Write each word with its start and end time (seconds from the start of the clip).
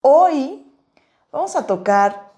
Hoy 0.00 0.64
vamos 1.32 1.56
a 1.56 1.66
tocar 1.66 2.30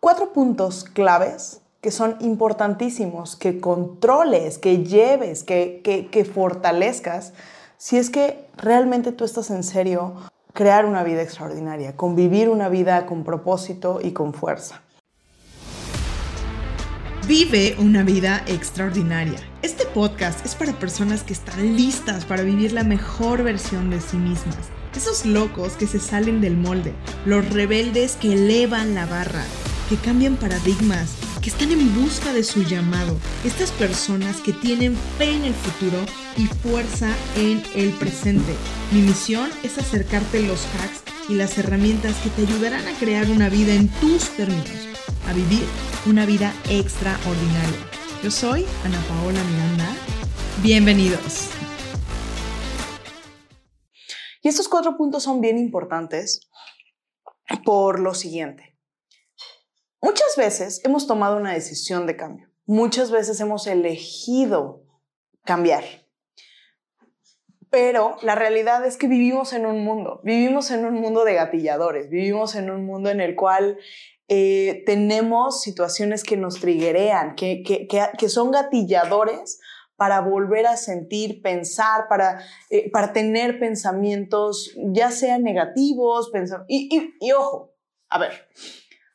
cuatro 0.00 0.34
puntos 0.34 0.84
claves 0.84 1.62
que 1.80 1.90
son 1.90 2.16
importantísimos, 2.20 3.36
que 3.36 3.58
controles, 3.58 4.58
que 4.58 4.84
lleves, 4.84 5.42
que, 5.42 5.80
que, 5.82 6.24
fortalezcas, 6.26 7.32
si 7.78 7.96
es 7.96 8.10
que 8.10 8.46
realmente 8.58 9.12
tú 9.12 9.24
estás 9.24 9.48
en 9.48 9.62
serio 9.62 10.12
crear 10.52 10.84
una 10.84 11.04
vida 11.04 11.22
extraordinaria, 11.22 11.96
convivir 11.96 12.50
una 12.50 12.68
vida 12.68 13.06
con 13.06 13.24
propósito 13.24 14.00
y 14.02 14.10
con 14.12 14.34
fuerza. 14.34 14.82
Vive 17.26 17.76
una 17.78 18.02
vida 18.02 18.42
extraordinaria. 18.46 19.38
Este 19.62 19.86
podcast 19.86 20.44
es 20.44 20.54
para 20.54 20.78
personas 20.78 21.22
que 21.22 21.32
están 21.32 21.76
listas 21.76 22.26
para 22.26 22.42
vivir 22.42 22.72
la 22.72 22.84
mejor 22.84 23.42
versión 23.42 23.88
de 23.88 24.02
sí 24.02 24.18
mismas 24.18 24.75
esos 24.96 25.26
locos 25.26 25.74
que 25.74 25.86
se 25.86 26.00
salen 26.00 26.40
del 26.40 26.56
molde, 26.56 26.94
los 27.24 27.48
rebeldes 27.50 28.16
que 28.16 28.32
elevan 28.32 28.94
la 28.94 29.06
barra, 29.06 29.44
que 29.88 29.96
cambian 29.96 30.36
paradigmas, 30.36 31.10
que 31.42 31.50
están 31.50 31.70
en 31.70 31.94
busca 31.94 32.32
de 32.32 32.42
su 32.42 32.62
llamado. 32.62 33.16
Estas 33.44 33.70
personas 33.72 34.36
que 34.38 34.52
tienen 34.52 34.96
fe 35.18 35.32
en 35.34 35.44
el 35.44 35.54
futuro 35.54 35.98
y 36.36 36.46
fuerza 36.46 37.08
en 37.36 37.62
el 37.74 37.90
presente. 37.90 38.54
Mi 38.90 39.00
misión 39.02 39.50
es 39.62 39.78
acercarte 39.78 40.42
los 40.42 40.66
hacks 40.74 41.02
y 41.28 41.34
las 41.34 41.58
herramientas 41.58 42.16
que 42.22 42.30
te 42.30 42.42
ayudarán 42.42 42.86
a 42.86 42.98
crear 42.98 43.30
una 43.30 43.48
vida 43.48 43.74
en 43.74 43.88
tus 43.88 44.30
términos, 44.30 44.70
a 45.28 45.32
vivir 45.32 45.64
una 46.06 46.26
vida 46.26 46.52
extraordinaria. 46.68 47.78
Yo 48.22 48.30
soy 48.30 48.64
Ana 48.84 48.98
Paola 49.08 49.40
Miranda. 49.44 49.94
Bienvenidos. 50.62 51.55
Y 54.46 54.48
estos 54.48 54.68
cuatro 54.68 54.96
puntos 54.96 55.24
son 55.24 55.40
bien 55.40 55.58
importantes 55.58 56.48
por 57.64 57.98
lo 57.98 58.14
siguiente. 58.14 58.78
Muchas 60.00 60.36
veces 60.36 60.80
hemos 60.84 61.08
tomado 61.08 61.36
una 61.36 61.52
decisión 61.52 62.06
de 62.06 62.16
cambio. 62.16 62.48
Muchas 62.64 63.10
veces 63.10 63.40
hemos 63.40 63.66
elegido 63.66 64.84
cambiar. 65.44 65.82
Pero 67.70 68.18
la 68.22 68.36
realidad 68.36 68.86
es 68.86 68.96
que 68.96 69.08
vivimos 69.08 69.52
en 69.52 69.66
un 69.66 69.82
mundo, 69.82 70.20
vivimos 70.22 70.70
en 70.70 70.86
un 70.86 70.94
mundo 70.94 71.24
de 71.24 71.34
gatilladores, 71.34 72.08
vivimos 72.08 72.54
en 72.54 72.70
un 72.70 72.86
mundo 72.86 73.10
en 73.10 73.20
el 73.20 73.34
cual 73.34 73.80
eh, 74.28 74.84
tenemos 74.86 75.60
situaciones 75.60 76.22
que 76.22 76.36
nos 76.36 76.60
triguerean, 76.60 77.34
que, 77.34 77.64
que, 77.64 77.88
que 78.16 78.28
son 78.28 78.52
gatilladores 78.52 79.58
para 79.96 80.20
volver 80.20 80.66
a 80.66 80.76
sentir, 80.76 81.42
pensar, 81.42 82.08
para, 82.08 82.40
eh, 82.70 82.90
para 82.90 83.12
tener 83.12 83.58
pensamientos 83.58 84.74
ya 84.92 85.10
sean 85.10 85.42
negativos, 85.42 86.30
y, 86.68 87.14
y, 87.20 87.32
ojo, 87.32 87.74
a 88.08 88.18
ver, 88.18 88.48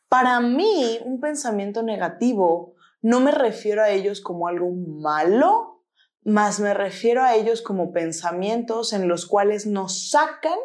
para 0.08 0.40
mí 0.40 0.98
un 1.04 1.20
pensamiento 1.20 1.82
negativo 1.82 2.74
no 3.00 3.18
me 3.20 3.32
refiero 3.32 3.82
a 3.82 3.90
ellos 3.90 4.20
como 4.20 4.46
algo 4.46 4.70
malo, 4.70 5.84
más 6.24 6.60
me 6.60 6.72
refiero 6.72 7.22
a 7.22 7.34
ellos 7.34 7.62
como 7.62 7.92
pensamientos 7.92 8.92
en 8.92 9.08
los 9.08 9.26
cuales 9.26 9.66
nos 9.66 10.10
sacan 10.10 10.58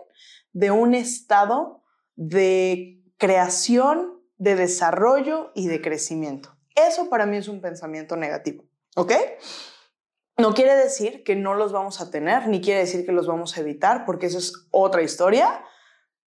de 0.53 0.69
un 0.69 0.93
estado 0.93 1.83
de 2.15 3.03
creación, 3.17 4.21
de 4.37 4.55
desarrollo 4.55 5.51
y 5.55 5.67
de 5.67 5.81
crecimiento. 5.81 6.55
Eso 6.75 7.09
para 7.09 7.25
mí 7.25 7.37
es 7.37 7.47
un 7.47 7.59
pensamiento 7.59 8.15
negativo, 8.15 8.65
¿ok? 8.95 9.13
No 10.39 10.53
quiere 10.53 10.75
decir 10.75 11.23
que 11.23 11.35
no 11.35 11.55
los 11.55 11.71
vamos 11.71 11.99
a 11.99 12.11
tener, 12.11 12.47
ni 12.47 12.61
quiere 12.61 12.81
decir 12.81 13.05
que 13.05 13.11
los 13.11 13.25
vamos 13.25 13.57
a 13.57 13.61
evitar, 13.61 14.05
porque 14.05 14.27
eso 14.27 14.37
es 14.37 14.53
otra 14.69 15.01
historia. 15.01 15.63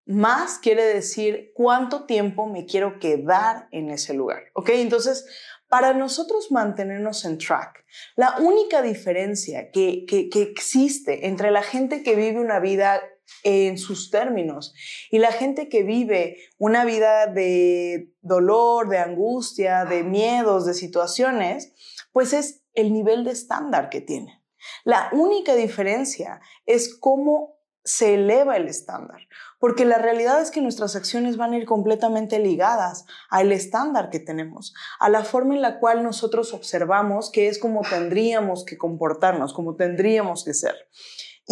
Más 0.05 0.59
quiere 0.59 0.85
decir 0.85 1.53
cuánto 1.55 2.07
tiempo 2.07 2.47
me 2.47 2.67
quiero 2.67 2.99
quedar 2.99 3.69
en 3.71 3.91
ese 3.91 4.13
lugar. 4.15 4.43
¿Ok? 4.55 4.71
Entonces, 4.71 5.27
para 5.69 5.93
nosotros 5.93 6.51
mantenernos 6.51 7.25
en 7.25 7.39
track, 7.39 7.85
la 8.17 8.35
única 8.41 8.83
diferencia 8.83 9.71
que, 9.71 10.05
que, 10.09 10.29
que 10.29 10.43
existe 10.43 11.29
entre 11.29 11.53
la 11.53 11.63
gente 11.63 12.03
que 12.03 12.17
vive 12.17 12.41
una 12.41 12.59
vida 12.59 13.01
en 13.45 13.79
sus 13.79 14.11
términos 14.11 14.75
y 15.13 15.19
la 15.19 15.31
gente 15.31 15.69
que 15.69 15.85
vive 15.85 16.37
una 16.59 16.85
vida 16.85 17.29
de 17.29 18.13
dolor, 18.23 18.89
de 18.89 18.99
angustia, 18.99 19.85
de 19.85 20.03
miedos, 20.03 20.67
de 20.67 20.75
situaciones, 20.75 21.73
pues 22.13 22.33
es 22.33 22.60
el 22.75 22.93
nivel 22.93 23.25
de 23.25 23.33
estándar 23.33 23.89
que 23.91 24.01
tiene. 24.01 24.43
La 24.85 25.09
única 25.13 25.55
diferencia 25.55 26.41
es 26.67 26.95
cómo 26.95 27.61
se 27.83 28.15
eleva 28.15 28.57
el 28.57 28.69
estándar, 28.69 29.27
porque 29.59 29.87
la 29.87 29.97
realidad 29.97 30.43
es 30.43 30.51
que 30.51 30.61
nuestras 30.61 30.97
acciones 30.97 31.39
van 31.39 31.53
a 31.53 31.57
ir 31.57 31.65
completamente 31.65 32.39
ligadas 32.39 33.07
al 33.31 33.53
estándar 33.53 34.11
que 34.11 34.21
tenemos, 34.21 34.75
a 34.99 35.09
la 35.09 35.25
forma 35.25 35.55
en 35.55 35.63
la 35.63 35.79
cual 35.79 36.03
nosotros 36.03 36.53
observamos 36.53 37.31
que 37.31 37.49
es 37.49 37.59
como 37.59 37.81
tendríamos 37.81 38.65
que 38.65 38.77
comportarnos, 38.77 39.55
como 39.55 39.77
tendríamos 39.77 40.45
que 40.45 40.53
ser. 40.53 40.77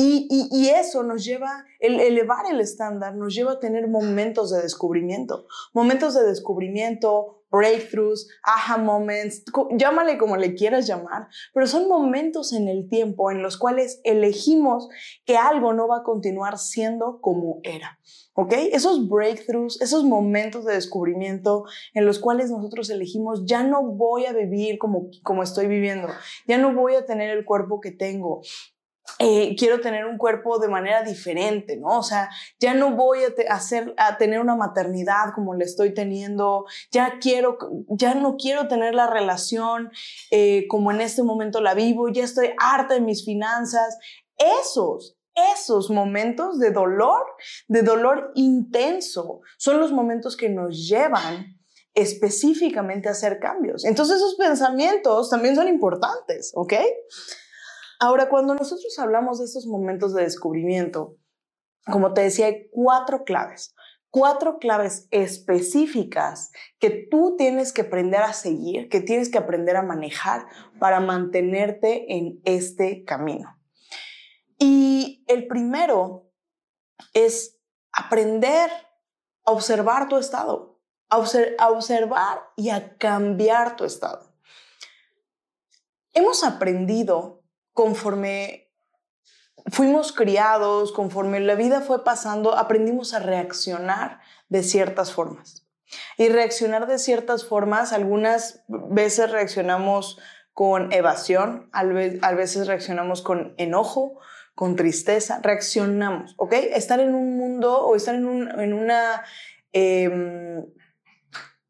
Y, 0.00 0.69
eso 0.69 1.03
nos 1.03 1.25
lleva, 1.25 1.64
el 1.81 1.98
elevar 1.98 2.47
el 2.48 2.60
estándar 2.60 3.16
nos 3.16 3.34
lleva 3.34 3.54
a 3.54 3.59
tener 3.59 3.88
momentos 3.88 4.48
de 4.53 4.62
descubrimiento, 4.62 5.48
momentos 5.75 6.14
de 6.14 6.22
descubrimiento, 6.22 7.42
breakthroughs, 7.50 8.28
aha 8.44 8.76
moments, 8.76 9.42
llámale 9.72 10.16
como 10.16 10.37
le 10.37 10.54
quieras 10.54 10.87
llamar, 10.87 11.26
pero 11.53 11.66
son 11.66 11.88
momentos 11.88 12.53
en 12.53 12.69
el 12.69 12.88
tiempo 12.88 13.32
en 13.32 13.42
los 13.42 13.56
cuales 13.56 14.00
elegimos 14.04 14.88
que 15.25 15.37
algo 15.37 15.72
no 15.72 15.88
va 15.88 15.98
a 15.98 16.03
continuar 16.04 16.58
siendo 16.58 17.20
como 17.20 17.58
era. 17.64 17.98
¿Ok? 18.34 18.53
Esos 18.70 19.08
breakthroughs, 19.08 19.81
esos 19.81 20.04
momentos 20.04 20.64
de 20.64 20.75
descubrimiento 20.75 21.64
en 21.92 22.06
los 22.06 22.20
cuales 22.20 22.53
nosotros 22.53 22.88
elegimos, 22.88 23.44
ya 23.47 23.64
no 23.64 23.82
voy 23.82 24.26
a 24.26 24.32
vivir 24.32 24.78
como, 24.78 25.10
como 25.25 25.42
estoy 25.42 25.66
viviendo, 25.66 26.06
ya 26.47 26.56
no 26.56 26.72
voy 26.72 26.94
a 26.94 27.04
tener 27.04 27.31
el 27.31 27.44
cuerpo 27.44 27.81
que 27.81 27.91
tengo, 27.91 28.42
eh, 29.19 29.56
quiero 29.56 29.80
tener 29.80 30.06
un 30.06 30.16
cuerpo 30.16 30.58
de 30.58 30.69
manera 30.69 31.02
diferente, 31.02 31.76
¿no? 31.76 31.98
O 31.98 32.02
sea, 32.02 32.30
ya 32.60 32.74
no 32.74 32.94
voy 32.94 33.20
a, 33.24 33.52
hacer, 33.52 33.94
a 33.96 34.16
tener 34.16 34.41
una 34.41 34.54
maternidad 34.54 35.32
como 35.34 35.54
la 35.54 35.64
estoy 35.64 35.92
teniendo, 35.92 36.66
ya 36.92 37.19
quiero, 37.20 37.58
ya 37.88 38.14
no 38.14 38.36
quiero 38.36 38.69
tener 38.69 38.94
la 38.94 39.08
relación 39.08 39.91
eh, 40.30 40.66
como 40.69 40.92
en 40.92 41.00
este 41.00 41.22
momento 41.22 41.60
la 41.60 41.74
vivo, 41.74 42.08
ya 42.08 42.24
estoy 42.24 42.50
harta 42.58 42.94
de 42.94 43.00
mis 43.00 43.24
finanzas. 43.24 43.98
Esos, 44.60 45.16
esos 45.54 45.90
momentos 45.90 46.58
de 46.58 46.70
dolor, 46.70 47.25
de 47.66 47.82
dolor 47.82 48.30
intenso, 48.34 49.40
son 49.56 49.80
los 49.80 49.90
momentos 49.90 50.36
que 50.36 50.48
nos 50.48 50.88
llevan 50.88 51.58
específicamente 51.94 53.08
a 53.08 53.12
hacer 53.12 53.40
cambios. 53.40 53.84
Entonces 53.84 54.19
esos 54.19 54.36
pensamientos 54.36 55.28
también 55.30 55.56
son 55.56 55.66
importantes, 55.66 56.52
¿ok? 56.54 56.75
Ahora, 57.98 58.28
cuando 58.28 58.54
nosotros 58.54 58.97
hablamos 58.98 59.38
de 59.38 59.47
estos 59.47 59.66
momentos 59.66 60.14
de 60.14 60.22
descubrimiento, 60.22 61.16
como 61.84 62.12
te 62.12 62.20
decía, 62.20 62.47
hay 62.47 62.69
cuatro 62.70 63.25
claves, 63.25 63.75
cuatro 64.10 64.59
claves 64.59 65.09
específicas 65.10 66.50
que 66.78 66.91
tú 67.10 67.34
tienes 67.37 67.72
que 67.72 67.82
aprender 67.82 68.22
a 68.22 68.32
seguir, 68.32 68.88
que 68.88 69.00
tienes 69.00 69.31
que 69.31 69.38
aprender 69.38 69.76
a 69.76 69.82
manejar 69.82 70.47
para 70.78 71.00
mantenerte 71.00 72.14
en 72.14 72.41
este 72.44 73.04
camino. 73.04 73.58
Y 74.58 75.25
el 75.28 75.47
primero 75.47 76.31
es 77.14 77.58
aprender 77.92 78.70
a 79.44 79.53
observar 79.53 80.08
tu 80.08 80.19
estado, 80.19 80.81
a, 81.08 81.19
observar 81.69 82.42
y 82.56 82.70
a 82.70 82.97
cambiar 82.97 83.76
tu 83.76 83.84
estado. 83.84 84.34
Hemos 86.12 86.44
aprendido 86.44 87.38
conforme 87.78 88.72
fuimos 89.66 90.10
criados, 90.10 90.90
conforme 90.90 91.38
la 91.38 91.54
vida 91.54 91.80
fue 91.80 92.02
pasando, 92.02 92.58
aprendimos 92.58 93.14
a 93.14 93.20
reaccionar 93.20 94.18
de 94.48 94.64
ciertas 94.64 95.12
formas. 95.12 95.64
Y 96.16 96.28
reaccionar 96.28 96.88
de 96.88 96.98
ciertas 96.98 97.44
formas, 97.44 97.92
algunas 97.92 98.64
veces 98.66 99.30
reaccionamos 99.30 100.19
con 100.52 100.92
evasión, 100.92 101.70
a 101.70 101.84
veces 102.34 102.66
reaccionamos 102.66 103.22
con 103.22 103.54
enojo, 103.58 104.19
con 104.56 104.74
tristeza, 104.74 105.38
reaccionamos, 105.40 106.34
¿ok? 106.36 106.54
Estar 106.54 106.98
en 106.98 107.14
un 107.14 107.36
mundo 107.36 107.86
o 107.86 107.94
estar 107.94 108.16
en, 108.16 108.26
una... 108.26 109.24
Em, 109.72 110.66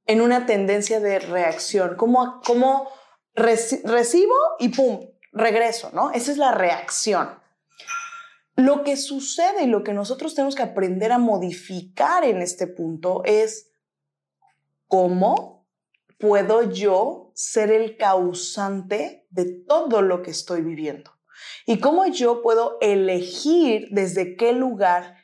en 0.06 0.22
una 0.22 0.46
tendencia 0.46 1.00
de 1.00 1.18
reacción, 1.18 1.96
como, 1.96 2.40
como 2.46 2.88
recibo 3.34 4.34
y 4.58 4.70
pum, 4.70 5.00
regreso, 5.32 5.90
¿no? 5.92 6.10
Esa 6.10 6.32
es 6.32 6.38
la 6.38 6.52
reacción. 6.52 7.38
Lo 8.56 8.82
que 8.82 8.96
sucede 8.96 9.64
y 9.64 9.66
lo 9.68 9.84
que 9.84 9.92
nosotros 9.92 10.34
tenemos 10.34 10.54
que 10.54 10.62
aprender 10.62 11.12
a 11.12 11.18
modificar 11.18 12.24
en 12.24 12.42
este 12.42 12.66
punto 12.66 13.22
es 13.24 13.70
cómo 14.88 15.66
puedo 16.18 16.70
yo 16.70 17.30
ser 17.34 17.70
el 17.70 17.96
causante 17.96 19.26
de 19.30 19.44
todo 19.44 20.02
lo 20.02 20.22
que 20.22 20.32
estoy 20.32 20.62
viviendo 20.62 21.12
y 21.66 21.78
cómo 21.78 22.06
yo 22.06 22.42
puedo 22.42 22.78
elegir 22.80 23.88
desde 23.92 24.36
qué 24.36 24.52
lugar 24.52 25.17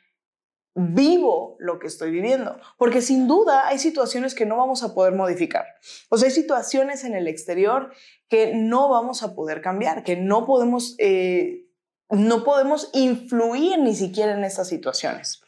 vivo 0.75 1.55
lo 1.59 1.79
que 1.79 1.87
estoy 1.87 2.11
viviendo, 2.11 2.59
porque 2.77 3.01
sin 3.01 3.27
duda 3.27 3.65
hay 3.67 3.79
situaciones 3.79 4.35
que 4.35 4.45
no 4.45 4.57
vamos 4.57 4.83
a 4.83 4.93
poder 4.93 5.13
modificar. 5.13 5.65
O 6.09 6.17
sea, 6.17 6.27
hay 6.27 6.35
situaciones 6.35 7.05
en 7.05 7.15
el 7.15 7.29
exterior 7.29 7.93
que 8.27 8.53
no 8.53 8.89
vamos 8.89 9.23
a 9.23 9.35
poder 9.35 9.61
cambiar, 9.61 10.03
que 10.03 10.17
no 10.17 10.45
podemos, 10.45 10.95
eh, 10.99 11.65
no 12.09 12.43
podemos 12.43 12.89
influir 12.93 13.79
ni 13.79 13.95
siquiera 13.95 14.33
en 14.33 14.43
esas 14.43 14.67
situaciones. 14.67 15.41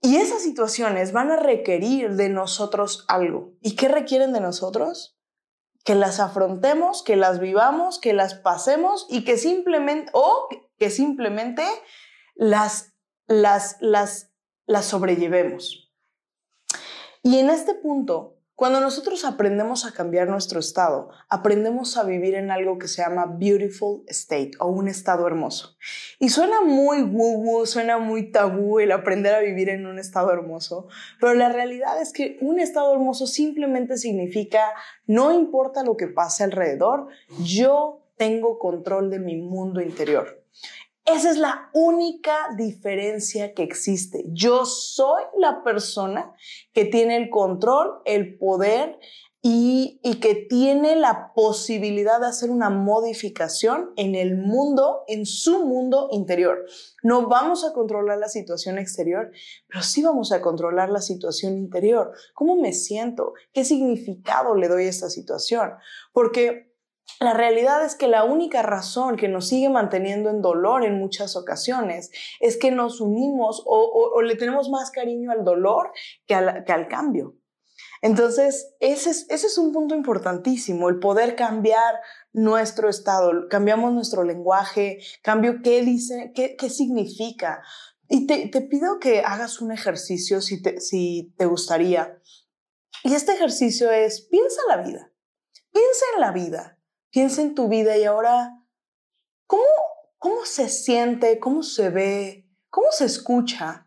Y 0.00 0.16
esas 0.16 0.42
situaciones 0.42 1.12
van 1.12 1.32
a 1.32 1.36
requerir 1.36 2.14
de 2.14 2.28
nosotros 2.28 3.04
algo. 3.08 3.54
¿Y 3.62 3.74
qué 3.74 3.88
requieren 3.88 4.32
de 4.32 4.40
nosotros? 4.40 5.18
Que 5.82 5.96
las 5.96 6.20
afrontemos, 6.20 7.02
que 7.02 7.16
las 7.16 7.40
vivamos, 7.40 7.98
que 7.98 8.12
las 8.12 8.34
pasemos 8.34 9.06
y 9.08 9.24
que 9.24 9.38
simplemente, 9.38 10.10
o 10.14 10.48
que 10.78 10.90
simplemente 10.90 11.64
las 12.36 12.93
las, 13.26 13.76
las, 13.80 14.32
las 14.66 14.84
sobrellevemos. 14.86 15.92
Y 17.22 17.38
en 17.38 17.50
este 17.50 17.74
punto, 17.74 18.34
cuando 18.56 18.80
nosotros 18.80 19.24
aprendemos 19.24 19.84
a 19.84 19.92
cambiar 19.92 20.28
nuestro 20.28 20.60
estado, 20.60 21.10
aprendemos 21.28 21.96
a 21.96 22.04
vivir 22.04 22.36
en 22.36 22.52
algo 22.52 22.78
que 22.78 22.86
se 22.86 23.02
llama 23.02 23.26
beautiful 23.26 24.04
state 24.06 24.52
o 24.60 24.68
un 24.68 24.86
estado 24.86 25.26
hermoso. 25.26 25.76
Y 26.20 26.28
suena 26.28 26.60
muy 26.60 27.02
woo 27.02 27.66
suena 27.66 27.98
muy 27.98 28.30
tabú 28.30 28.78
el 28.78 28.92
aprender 28.92 29.34
a 29.34 29.40
vivir 29.40 29.70
en 29.70 29.86
un 29.86 29.98
estado 29.98 30.32
hermoso, 30.32 30.86
pero 31.18 31.34
la 31.34 31.48
realidad 31.48 32.00
es 32.00 32.12
que 32.12 32.38
un 32.42 32.60
estado 32.60 32.92
hermoso 32.92 33.26
simplemente 33.26 33.96
significa 33.96 34.60
no 35.06 35.32
importa 35.32 35.82
lo 35.82 35.96
que 35.96 36.06
pase 36.06 36.44
alrededor, 36.44 37.08
yo 37.42 38.06
tengo 38.16 38.60
control 38.60 39.10
de 39.10 39.18
mi 39.18 39.36
mundo 39.36 39.80
interior. 39.80 40.43
Esa 41.04 41.30
es 41.30 41.36
la 41.36 41.68
única 41.74 42.48
diferencia 42.56 43.52
que 43.52 43.62
existe. 43.62 44.24
Yo 44.28 44.64
soy 44.64 45.22
la 45.38 45.62
persona 45.62 46.32
que 46.72 46.86
tiene 46.86 47.16
el 47.16 47.28
control, 47.28 48.00
el 48.06 48.38
poder 48.38 48.98
y, 49.46 50.00
que 50.22 50.34
tiene 50.34 50.96
la 50.96 51.34
posibilidad 51.34 52.18
de 52.18 52.28
hacer 52.28 52.48
una 52.48 52.70
modificación 52.70 53.92
en 53.96 54.14
el 54.14 54.38
mundo, 54.38 55.04
en 55.06 55.26
su 55.26 55.66
mundo 55.66 56.08
interior. 56.12 56.64
No 57.02 57.28
vamos 57.28 57.62
a 57.66 57.74
controlar 57.74 58.16
la 58.16 58.28
situación 58.28 58.78
exterior, 58.78 59.30
pero 59.68 59.82
sí 59.82 60.02
vamos 60.02 60.32
a 60.32 60.40
controlar 60.40 60.88
la 60.88 61.02
situación 61.02 61.58
interior. 61.58 62.12
¿Cómo 62.32 62.56
me 62.56 62.72
siento? 62.72 63.34
¿Qué 63.52 63.66
significado 63.66 64.54
le 64.54 64.68
doy 64.68 64.86
a 64.86 64.88
esta 64.88 65.10
situación? 65.10 65.72
Porque 66.14 66.73
la 67.20 67.32
realidad 67.32 67.84
es 67.84 67.94
que 67.94 68.08
la 68.08 68.24
única 68.24 68.62
razón 68.62 69.16
que 69.16 69.28
nos 69.28 69.48
sigue 69.48 69.68
manteniendo 69.68 70.30
en 70.30 70.42
dolor 70.42 70.84
en 70.84 70.98
muchas 70.98 71.36
ocasiones 71.36 72.10
es 72.40 72.56
que 72.56 72.70
nos 72.70 73.00
unimos 73.00 73.62
o, 73.66 74.20
le 74.22 74.36
tenemos 74.36 74.68
más 74.68 74.90
cariño 74.90 75.30
al 75.30 75.44
dolor 75.44 75.92
que 76.26 76.34
al, 76.34 76.88
cambio. 76.88 77.36
Entonces, 78.02 78.74
ese 78.80 79.10
es, 79.10 79.58
un 79.58 79.72
punto 79.72 79.94
importantísimo, 79.94 80.88
el 80.90 80.98
poder 80.98 81.36
cambiar 81.36 81.94
nuestro 82.32 82.90
estado, 82.90 83.48
cambiamos 83.48 83.92
nuestro 83.92 84.24
lenguaje, 84.24 84.98
cambio 85.22 85.60
qué 85.62 85.82
dice, 85.82 86.32
qué, 86.34 86.68
significa. 86.68 87.62
Y 88.08 88.26
te, 88.26 88.48
pido 88.60 88.98
que 89.00 89.20
hagas 89.20 89.62
un 89.62 89.72
ejercicio 89.72 90.42
si 90.42 90.62
si 90.78 91.34
te 91.38 91.46
gustaría. 91.46 92.20
Y 93.02 93.14
este 93.14 93.32
ejercicio 93.32 93.90
es, 93.90 94.20
piensa 94.22 94.60
la 94.68 94.82
vida, 94.82 95.10
piensa 95.72 96.04
en 96.14 96.20
la 96.20 96.32
vida. 96.32 96.78
Piensa 97.14 97.42
en 97.42 97.54
tu 97.54 97.68
vida 97.68 97.96
y 97.96 98.02
ahora, 98.02 98.60
¿cómo, 99.46 99.62
cómo 100.18 100.44
se 100.44 100.68
siente, 100.68 101.38
cómo 101.38 101.62
se 101.62 101.88
ve, 101.88 102.50
cómo 102.70 102.88
se 102.90 103.04
escucha 103.04 103.86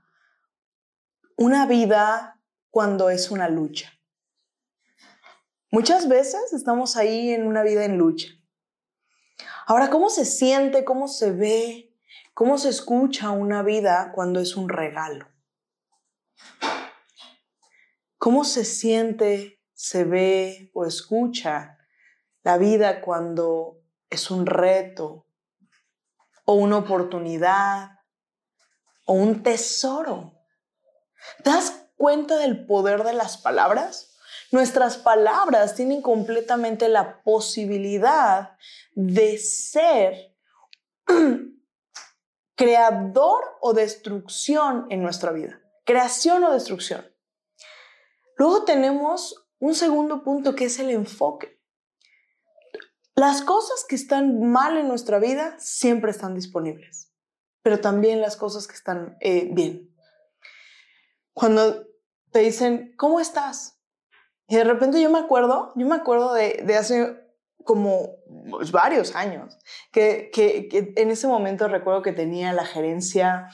una 1.36 1.66
vida 1.66 2.42
cuando 2.70 3.10
es 3.10 3.30
una 3.30 3.50
lucha? 3.50 3.92
Muchas 5.72 6.08
veces 6.08 6.54
estamos 6.54 6.96
ahí 6.96 7.32
en 7.32 7.46
una 7.46 7.64
vida 7.64 7.84
en 7.84 7.98
lucha. 7.98 8.30
Ahora, 9.66 9.90
¿cómo 9.90 10.10
se 10.10 10.24
siente, 10.24 10.86
cómo 10.86 11.10
se 11.10 11.32
ve, 11.34 11.94
cómo 12.34 12.58
se 12.58 12.70
escucha 12.70 13.32
una 13.32 13.62
vida 13.62 14.14
cuando 14.16 14.40
es 14.40 14.56
un 14.56 14.70
regalo? 14.70 15.28
¿Cómo 18.18 18.46
se 18.46 18.64
siente, 18.64 19.62
se 19.74 20.06
ve 20.06 20.72
o 20.74 20.86
escucha 20.86 21.77
la 22.48 22.58
vida 22.58 23.02
cuando 23.02 23.82
es 24.10 24.32
un 24.32 24.46
reto 24.46 25.28
o 26.46 26.54
una 26.54 26.78
oportunidad 26.78 28.00
o 29.04 29.16
un 29.16 29.44
tesoro. 29.44 30.32
¿Te 31.44 31.50
das 31.50 31.90
cuenta 31.98 32.38
del 32.38 32.66
poder 32.66 33.04
de 33.04 33.12
las 33.12 33.36
palabras? 33.36 34.16
Nuestras 34.54 34.96
palabras 34.96 35.76
tienen 35.76 36.02
completamente 36.02 36.88
la 36.88 37.22
posibilidad 37.22 38.58
de 38.96 39.38
ser 39.40 40.34
creador 42.56 43.44
o 43.60 43.74
destrucción 43.74 44.88
en 44.90 45.04
nuestra 45.04 45.34
vida. 45.34 45.60
Creación 45.84 46.46
o 46.46 46.54
destrucción. 46.54 47.14
Luego 48.38 48.64
tenemos 48.64 49.50
un 49.60 49.76
segundo 49.76 50.24
punto 50.24 50.56
que 50.56 50.64
es 50.64 50.80
el 50.80 50.92
enfoque. 50.92 51.56
Las 53.18 53.42
cosas 53.42 53.84
que 53.90 53.96
están 53.96 54.52
mal 54.52 54.78
en 54.78 54.88
nuestra 54.88 55.18
vida 55.18 55.56
siempre 55.58 56.12
están 56.12 56.36
disponibles, 56.36 57.12
pero 57.64 57.80
también 57.80 58.22
las 58.22 58.38
cosas 58.38 58.68
que 58.68 58.75
están 58.75 59.18
eh, 59.22 59.50
bien. 59.52 59.92
Cuando 61.34 61.88
te 62.31 62.42
dicen, 62.42 62.94
¿cómo 62.96 63.19
estás? 63.19 63.81
Y 64.48 64.58
de 64.58 64.64
repente 64.64 65.02
yo 65.02 65.10
me 65.10 65.18
acuerdo, 65.18 65.74
yo 65.75 65.88
me 65.88 65.96
acuerdo 65.96 66.31
de, 66.31 66.64
hace 66.78 67.18
como 67.64 68.18
varios 68.72 69.16
años, 69.16 69.58
que, 69.92 70.30
que 70.31 70.94
en 70.96 71.10
ese 71.10 71.28
momento 71.28 71.68
recuerdo 71.68 72.04
que 72.04 72.14
tenía 72.14 72.54
la 72.54 72.66
gerencia 72.66 73.48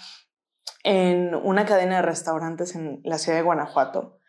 en 0.84 1.36
una 1.36 1.66
cadena 1.66 1.96
de 1.96 2.02
restaurantes 2.02 2.76
en 2.76 3.00
la 3.06 3.18
ciudad 3.18 3.38
de 3.38 3.46
Guanajuato. 3.46 4.20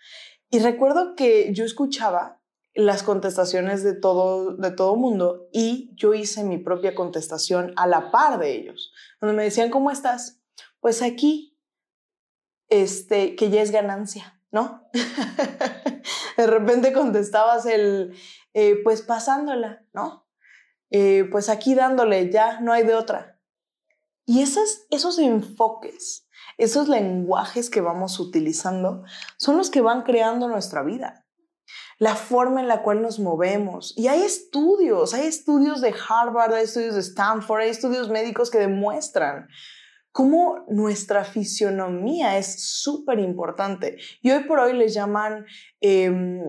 Y 0.48 0.60
recuerdo 0.60 1.16
que 1.16 1.52
yo 1.52 1.64
escuchaba 1.64 2.40
las 2.74 3.04
contestaciones 3.04 3.84
de 3.84 3.94
todo, 3.94 4.56
de 4.56 4.70
todo 4.72 4.96
mundo 4.96 5.48
y 5.52 5.92
yo 5.94 6.12
hice 6.12 6.42
mi 6.42 6.58
propia 6.58 6.94
contestación 6.94 7.72
a 7.76 7.86
la 7.86 8.10
par 8.10 8.38
de 8.38 8.52
ellos. 8.52 8.92
Donde 9.20 9.36
me 9.36 9.44
decían, 9.44 9.70
¿cómo 9.70 9.90
estás? 9.90 10.42
Pues 10.80 11.00
aquí, 11.00 11.56
este, 12.68 13.36
que 13.36 13.50
ya 13.50 13.62
es 13.62 13.70
ganancia, 13.70 14.42
¿no? 14.50 14.88
de 16.36 16.46
repente 16.46 16.92
contestabas 16.92 17.64
el, 17.66 18.16
eh, 18.54 18.80
pues 18.82 19.02
pasándola, 19.02 19.84
¿no? 19.92 20.26
Eh, 20.90 21.28
pues 21.30 21.48
aquí 21.48 21.74
dándole, 21.74 22.30
ya 22.30 22.60
no 22.60 22.72
hay 22.72 22.84
de 22.84 22.94
otra. 22.94 23.40
Y 24.26 24.42
esos, 24.42 24.86
esos 24.90 25.18
enfoques, 25.18 26.28
esos 26.58 26.88
lenguajes 26.88 27.70
que 27.70 27.80
vamos 27.80 28.18
utilizando 28.18 29.04
son 29.36 29.56
los 29.58 29.70
que 29.70 29.80
van 29.80 30.02
creando 30.02 30.48
nuestra 30.48 30.82
vida 30.82 31.23
la 31.98 32.14
forma 32.16 32.60
en 32.60 32.68
la 32.68 32.82
cual 32.82 33.02
nos 33.02 33.18
movemos. 33.18 33.94
Y 33.96 34.08
hay 34.08 34.22
estudios, 34.22 35.14
hay 35.14 35.26
estudios 35.26 35.80
de 35.80 35.94
Harvard, 36.08 36.54
hay 36.54 36.64
estudios 36.64 36.94
de 36.94 37.00
Stanford, 37.00 37.62
hay 37.62 37.70
estudios 37.70 38.08
médicos 38.08 38.50
que 38.50 38.58
demuestran 38.58 39.48
cómo 40.14 40.64
nuestra 40.68 41.24
fisionomía 41.24 42.38
es 42.38 42.62
súper 42.62 43.18
importante. 43.18 43.96
Y 44.22 44.30
hoy 44.30 44.44
por 44.44 44.60
hoy 44.60 44.72
les 44.72 44.94
llaman 44.94 45.44
em, 45.80 46.40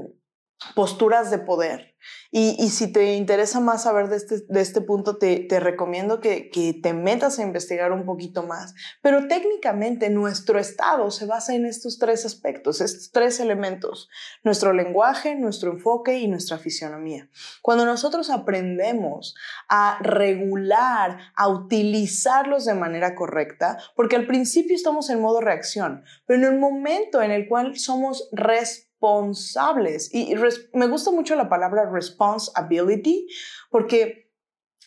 posturas 0.74 1.32
de 1.32 1.40
poder. 1.40 1.96
Y, 2.32 2.70
si 2.70 2.92
te 2.92 3.14
interesa 3.16 3.62
más 3.62 3.84
saber 3.84 4.10
de 4.10 4.18
este, 4.18 4.42
de 4.50 4.60
este 4.60 4.82
punto, 4.82 5.18
te, 5.18 5.48
recomiendo 5.60 6.20
que, 6.20 6.50
que, 6.50 6.74
te 6.74 6.94
metas 6.94 7.40
a 7.40 7.44
investigar 7.44 7.94
un 7.94 8.06
poquito 8.06 8.44
más. 8.44 8.74
Pero 9.02 9.28
técnicamente 9.28 10.10
nuestro 10.10 10.60
estado 10.60 11.12
se 11.12 11.26
basa 11.26 11.56
en 11.56 11.66
estos 11.66 11.98
tres 11.98 12.26
aspectos, 12.26 12.82
estos 12.82 13.12
tres 13.12 13.40
elementos, 13.40 14.10
nuestro 14.44 14.74
lenguaje, 14.74 15.36
nuestro 15.36 15.72
enfoque 15.72 16.20
y 16.20 16.28
nuestra 16.28 16.58
fisionomía. 16.58 17.30
Cuando 17.62 17.86
nosotros 17.86 18.30
aprendemos 18.30 19.36
a 19.70 19.98
regular, 20.02 21.18
a 21.36 21.48
utilizarlos 21.48 22.66
de 22.66 22.74
manera 22.74 23.16
correcta, 23.16 23.78
porque 23.96 24.18
al 24.18 24.28
principio 24.28 24.76
estamos 24.76 25.10
en 25.10 25.22
modo 25.22 25.40
reacción, 25.40 26.04
pero 26.26 26.40
en 26.40 26.54
el 26.54 26.60
momento 26.60 27.22
en 27.22 27.32
el 27.32 27.48
cual 27.48 27.78
somos 27.78 28.30
responsables, 28.34 28.85
responsables. 29.02 30.14
Y 30.14 30.36
me 30.74 30.88
gusta 30.88 31.12
mucho 31.12 31.36
la 31.36 31.50
palabra 31.50 31.90
responsibility 31.90 33.28
porque 33.70 34.32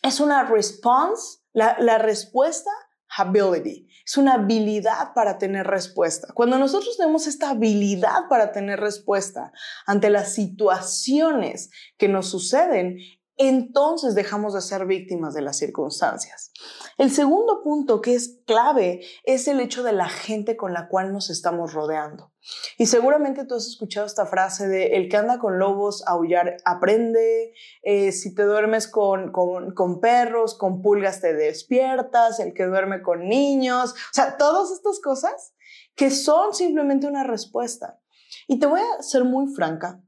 es 0.01 0.19
una 0.19 0.43
response, 0.43 1.39
la, 1.53 1.77
la 1.79 1.97
respuesta, 1.97 2.69
ability. 3.17 3.87
Es 4.05 4.17
una 4.17 4.35
habilidad 4.35 5.13
para 5.13 5.37
tener 5.37 5.67
respuesta. 5.67 6.29
Cuando 6.33 6.57
nosotros 6.57 6.97
tenemos 6.97 7.27
esta 7.27 7.51
habilidad 7.51 8.27
para 8.29 8.51
tener 8.51 8.79
respuesta 8.79 9.51
ante 9.85 10.09
las 10.09 10.33
situaciones 10.33 11.69
que 11.97 12.07
nos 12.07 12.29
suceden, 12.29 12.97
entonces 13.39 14.15
dejamos 14.15 14.53
de 14.53 14.59
ser 14.59 14.85
víctimas 14.85 15.33
de 15.33 15.41
las 15.41 15.57
circunstancias. 15.57 16.51
El 16.97 17.09
segundo 17.09 17.63
punto 17.63 18.01
que 18.01 18.13
es 18.13 18.41
clave 18.45 18.99
es 19.23 19.47
el 19.47 19.61
hecho 19.61 19.81
de 19.81 19.93
la 19.93 20.09
gente 20.09 20.57
con 20.57 20.73
la 20.73 20.89
cual 20.89 21.13
nos 21.13 21.29
estamos 21.29 21.71
rodeando. 21.73 22.33
Y 22.77 22.87
seguramente 22.87 23.45
tú 23.45 23.55
has 23.55 23.65
escuchado 23.65 24.05
esta 24.05 24.25
frase 24.25 24.67
de 24.67 24.97
el 24.97 25.07
que 25.07 25.15
anda 25.15 25.39
con 25.39 25.57
lobos 25.57 26.03
aullar 26.05 26.57
aprende, 26.65 27.53
eh, 27.81 28.11
si 28.11 28.35
te 28.35 28.43
duermes 28.43 28.89
con, 28.89 29.31
con, 29.31 29.73
con 29.73 30.01
perros, 30.01 30.57
con 30.57 30.81
pulgas 30.81 31.21
te 31.21 31.33
despiertas, 31.33 32.41
el 32.41 32.53
que 32.53 32.65
duerme 32.65 33.01
con 33.01 33.29
niños, 33.29 33.93
o 33.93 34.13
sea, 34.13 34.35
todas 34.35 34.69
estas 34.71 34.99
cosas 34.99 35.53
que 35.95 36.11
son 36.11 36.53
simplemente 36.53 37.07
una 37.07 37.23
respuesta. 37.23 38.01
Y 38.49 38.59
te 38.59 38.67
voy 38.67 38.81
a 38.81 39.01
ser 39.01 39.23
muy 39.23 39.47
franca, 39.53 40.03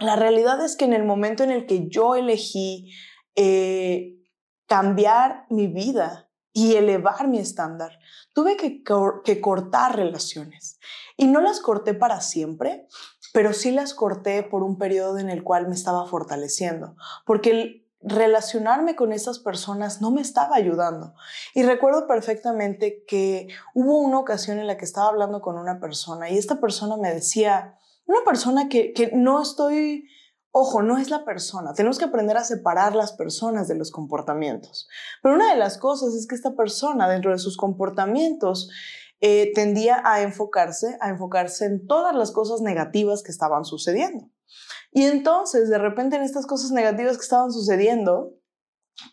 la 0.00 0.16
realidad 0.16 0.64
es 0.64 0.76
que 0.76 0.84
en 0.84 0.92
el 0.92 1.04
momento 1.04 1.44
en 1.44 1.50
el 1.50 1.66
que 1.66 1.88
yo 1.88 2.14
elegí 2.14 2.92
eh, 3.34 4.18
cambiar 4.66 5.46
mi 5.50 5.66
vida 5.66 6.28
y 6.52 6.74
elevar 6.74 7.28
mi 7.28 7.38
estándar, 7.38 7.98
tuve 8.34 8.56
que, 8.56 8.82
que 9.24 9.40
cortar 9.40 9.96
relaciones. 9.96 10.78
Y 11.16 11.26
no 11.26 11.40
las 11.40 11.60
corté 11.60 11.94
para 11.94 12.20
siempre, 12.20 12.86
pero 13.32 13.52
sí 13.52 13.70
las 13.70 13.94
corté 13.94 14.42
por 14.42 14.62
un 14.62 14.78
periodo 14.78 15.18
en 15.18 15.30
el 15.30 15.42
cual 15.42 15.68
me 15.68 15.74
estaba 15.74 16.06
fortaleciendo, 16.06 16.96
porque 17.24 17.50
el 17.50 17.82
relacionarme 18.02 18.96
con 18.96 19.12
esas 19.12 19.38
personas 19.38 20.00
no 20.00 20.10
me 20.10 20.20
estaba 20.20 20.56
ayudando. 20.56 21.14
Y 21.54 21.62
recuerdo 21.62 22.06
perfectamente 22.06 23.04
que 23.06 23.48
hubo 23.74 23.98
una 23.98 24.18
ocasión 24.18 24.58
en 24.58 24.66
la 24.66 24.76
que 24.76 24.84
estaba 24.84 25.08
hablando 25.08 25.40
con 25.40 25.56
una 25.56 25.80
persona 25.80 26.28
y 26.28 26.36
esta 26.36 26.60
persona 26.60 26.96
me 26.96 27.14
decía, 27.14 27.78
una 28.06 28.20
persona 28.24 28.68
que, 28.68 28.92
que 28.92 29.10
no 29.14 29.42
estoy, 29.42 30.08
ojo, 30.50 30.82
no 30.82 30.98
es 30.98 31.10
la 31.10 31.24
persona. 31.24 31.74
Tenemos 31.74 31.98
que 31.98 32.04
aprender 32.04 32.36
a 32.36 32.44
separar 32.44 32.94
las 32.94 33.12
personas 33.12 33.68
de 33.68 33.76
los 33.76 33.90
comportamientos. 33.90 34.88
Pero 35.22 35.34
una 35.34 35.52
de 35.52 35.58
las 35.58 35.78
cosas 35.78 36.14
es 36.14 36.26
que 36.26 36.34
esta 36.34 36.54
persona, 36.54 37.08
dentro 37.08 37.32
de 37.32 37.38
sus 37.38 37.56
comportamientos, 37.56 38.68
eh, 39.20 39.52
tendía 39.54 40.02
a 40.04 40.20
enfocarse, 40.20 40.98
a 41.00 41.08
enfocarse 41.08 41.64
en 41.64 41.86
todas 41.86 42.14
las 42.14 42.32
cosas 42.32 42.60
negativas 42.60 43.22
que 43.22 43.30
estaban 43.30 43.64
sucediendo. 43.64 44.28
Y 44.90 45.04
entonces, 45.04 45.70
de 45.70 45.78
repente, 45.78 46.16
en 46.16 46.22
estas 46.22 46.44
cosas 46.44 46.72
negativas 46.72 47.16
que 47.16 47.22
estaban 47.22 47.52
sucediendo, 47.52 48.34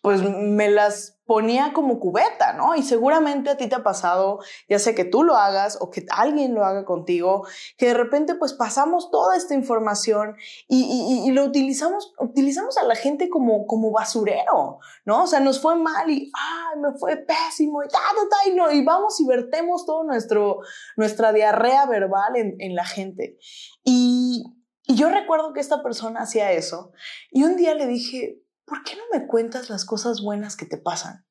pues 0.02 0.22
me 0.22 0.70
las 0.70 1.20
ponía 1.30 1.74
como 1.74 2.00
cubeta, 2.00 2.54
¿no? 2.54 2.76
Y 2.76 2.82
seguramente 2.82 3.52
a 3.52 3.56
ti 3.56 3.68
te 3.68 3.76
ha 3.76 3.84
pasado, 3.84 4.40
ya 4.68 4.80
sea 4.80 4.96
que 4.96 5.06
tú 5.06 5.24
lo 5.24 5.36
hagas 5.36 5.78
o 5.80 5.92
que 5.92 6.04
alguien 6.10 6.56
lo 6.56 6.66
haga 6.66 6.86
contigo, 6.86 7.46
que 7.78 7.90
de 7.90 7.94
repente 7.94 8.34
pues 8.34 8.54
pasamos 8.54 9.12
toda 9.12 9.38
esta 9.38 9.54
información 9.54 10.36
y, 10.68 11.30
lo 11.30 11.44
utilizamos, 11.44 12.16
utilizamos 12.18 12.80
a 12.80 12.84
la 12.84 12.96
gente 12.96 13.30
como, 13.30 13.68
como 13.68 13.92
basurero, 13.92 14.80
¿no? 15.06 15.26
O 15.26 15.28
sea, 15.28 15.40
nos 15.40 15.62
fue 15.62 15.76
mal 15.76 16.10
y, 16.10 16.32
ay, 16.34 16.80
me 16.80 16.98
fue 16.98 17.18
pésimo 17.18 17.84
y 17.84 17.88
ta, 17.90 18.00
ta, 18.00 18.28
ta, 18.28 18.50
y, 18.50 18.56
no, 18.56 18.72
y 18.72 18.84
vamos 18.84 19.20
y 19.20 19.28
vertemos 19.28 19.86
todo 19.86 20.04
nuestro, 20.06 20.62
nuestra 20.98 21.32
diarrea 21.32 21.86
verbal 21.86 22.38
en, 22.38 22.56
en 22.58 22.74
la 22.74 22.86
gente. 22.86 23.38
Y, 23.84 24.46
y 24.88 24.96
yo 24.96 25.10
recuerdo 25.10 25.54
que 25.54 25.60
esta 25.60 25.84
persona 25.84 26.22
hacía 26.22 26.52
eso 26.54 26.92
y 27.30 27.44
un 27.44 27.56
día 27.56 27.76
le 27.76 27.86
dije, 27.86 28.42
¿por 28.70 28.84
qué 28.84 28.96
no 28.96 29.04
me 29.12 29.28
cuentas 29.28 29.70
las 29.70 29.84
cosas 29.84 30.22
buenas 30.22 30.56
que 30.56 30.66
te 30.66 30.78
pasan? 30.78 31.26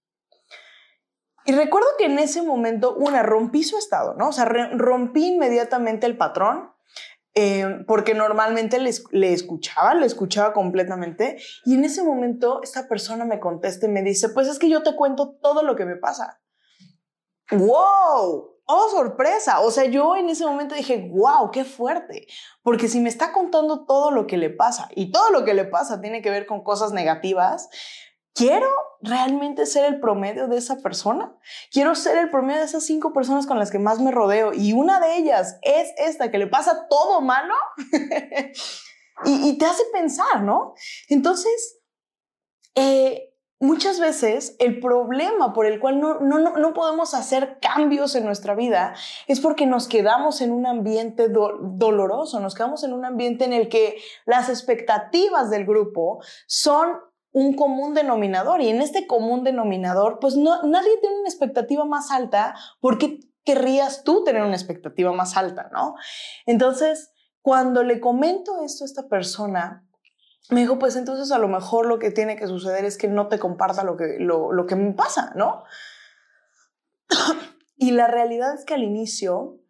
Y 1.46 1.52
recuerdo 1.52 1.88
que 1.96 2.04
en 2.04 2.18
ese 2.18 2.42
momento, 2.42 2.94
una, 2.96 3.22
rompí 3.22 3.62
su 3.62 3.78
estado, 3.78 4.14
¿no? 4.14 4.28
O 4.28 4.32
sea, 4.32 4.44
rompí 4.44 5.28
inmediatamente 5.28 6.06
el 6.06 6.18
patrón, 6.18 6.72
eh, 7.34 7.84
porque 7.86 8.12
normalmente 8.12 8.78
le, 8.78 8.90
le, 9.12 9.32
escuchaba, 9.32 9.94
le 9.94 10.04
escuchaba 10.04 10.52
completamente, 10.52 11.38
y 11.64 11.76
en 11.76 11.84
ese 11.84 12.02
momento 12.02 12.60
esta 12.62 12.86
persona 12.86 13.24
me 13.24 13.40
contesta 13.40 13.86
y 13.86 13.90
me 13.90 14.02
dice, 14.02 14.28
pues 14.28 14.48
es 14.48 14.58
que 14.58 14.68
yo 14.68 14.82
te 14.82 14.94
cuento 14.94 15.38
todo 15.40 15.62
lo 15.62 15.74
que 15.74 15.86
me 15.86 15.96
pasa. 15.96 16.42
¡Wow! 17.50 18.57
¡Oh, 18.70 18.90
sorpresa! 18.90 19.60
O 19.60 19.70
sea, 19.70 19.86
yo 19.86 20.14
en 20.14 20.28
ese 20.28 20.44
momento 20.44 20.74
dije, 20.74 21.08
wow, 21.10 21.50
qué 21.50 21.64
fuerte. 21.64 22.26
Porque 22.62 22.86
si 22.86 23.00
me 23.00 23.08
está 23.08 23.32
contando 23.32 23.86
todo 23.86 24.10
lo 24.10 24.26
que 24.26 24.36
le 24.36 24.50
pasa 24.50 24.90
y 24.94 25.10
todo 25.10 25.30
lo 25.30 25.46
que 25.46 25.54
le 25.54 25.64
pasa 25.64 26.02
tiene 26.02 26.20
que 26.20 26.30
ver 26.30 26.44
con 26.44 26.62
cosas 26.62 26.92
negativas, 26.92 27.70
¿quiero 28.34 28.68
realmente 29.00 29.64
ser 29.64 29.86
el 29.86 30.00
promedio 30.00 30.48
de 30.48 30.58
esa 30.58 30.82
persona? 30.82 31.34
Quiero 31.72 31.94
ser 31.94 32.18
el 32.18 32.28
promedio 32.28 32.60
de 32.60 32.66
esas 32.66 32.84
cinco 32.84 33.14
personas 33.14 33.46
con 33.46 33.58
las 33.58 33.70
que 33.70 33.78
más 33.78 34.00
me 34.00 34.10
rodeo 34.10 34.52
y 34.52 34.74
una 34.74 35.00
de 35.00 35.16
ellas 35.16 35.58
es 35.62 35.94
esta 35.96 36.30
que 36.30 36.36
le 36.36 36.46
pasa 36.46 36.88
todo 36.90 37.22
malo 37.22 37.54
y, 39.24 39.56
te 39.56 39.64
hace 39.64 39.84
pensar, 39.94 40.42
¿no? 40.42 40.74
Entonces, 41.08 41.80
eh, 42.74 43.27
muchas 43.60 43.98
veces 43.98 44.56
el 44.58 44.80
problema 44.80 45.52
por 45.52 45.66
el 45.66 45.80
cual 45.80 46.00
no, 46.00 46.20
no, 46.20 46.38
no, 46.38 46.74
podemos 46.74 47.14
hacer 47.14 47.58
cambios 47.60 48.14
en 48.14 48.24
nuestra 48.24 48.54
vida 48.54 48.94
es 49.26 49.40
porque 49.40 49.66
nos 49.66 49.88
quedamos 49.88 50.40
en 50.40 50.52
un 50.52 50.66
ambiente 50.66 51.28
doloroso, 51.28 52.40
nos 52.40 52.54
quedamos 52.54 52.84
en 52.84 52.92
un 52.92 53.04
ambiente 53.04 53.44
en 53.44 53.52
el 53.52 53.68
que 53.68 53.96
las 54.26 54.48
expectativas 54.48 55.50
del 55.50 55.66
grupo 55.66 56.20
son 56.46 56.88
un 57.32 57.54
común 57.54 57.94
denominador 57.94 58.60
y 58.60 58.68
en 58.68 58.80
este 58.80 59.06
común 59.06 59.44
denominador 59.44 60.18
pues 60.20 60.36
no, 60.36 60.62
nadie 60.62 60.98
tiene 61.00 61.18
una 61.18 61.28
expectativa 61.28 61.84
más 61.84 62.10
alta 62.10 62.54
porque 62.80 63.20
querrías 63.44 64.04
tú 64.04 64.24
tener 64.24 64.42
una 64.42 64.56
expectativa 64.56 65.12
más 65.12 65.36
alta, 65.36 65.70
¿no? 65.72 65.94
Entonces, 66.46 67.12
cuando 67.40 67.82
le 67.82 67.98
comento 67.98 68.62
esto 68.62 68.84
a 68.84 68.86
esta 68.86 69.08
persona, 69.08 69.87
me 70.50 70.60
dijo, 70.60 70.78
pues 70.78 70.96
entonces 70.96 71.30
a 71.30 71.38
lo 71.38 71.48
mejor 71.48 71.86
lo 71.86 71.98
que 71.98 72.10
tiene 72.10 72.36
que 72.36 72.46
suceder 72.46 72.84
es 72.84 72.96
que 72.96 73.08
no 73.08 73.28
te 73.28 73.38
comparta 73.38 73.84
lo 73.84 73.96
que, 73.96 74.16
lo, 74.18 74.66
que 74.66 74.76
me 74.76 74.92
pasa, 74.92 75.32
¿no? 75.34 75.64
y 77.76 77.90
la 77.90 78.06
realidad 78.06 78.54
es 78.54 78.64
que 78.64 78.74
al 78.74 78.82
inicio 78.82 79.60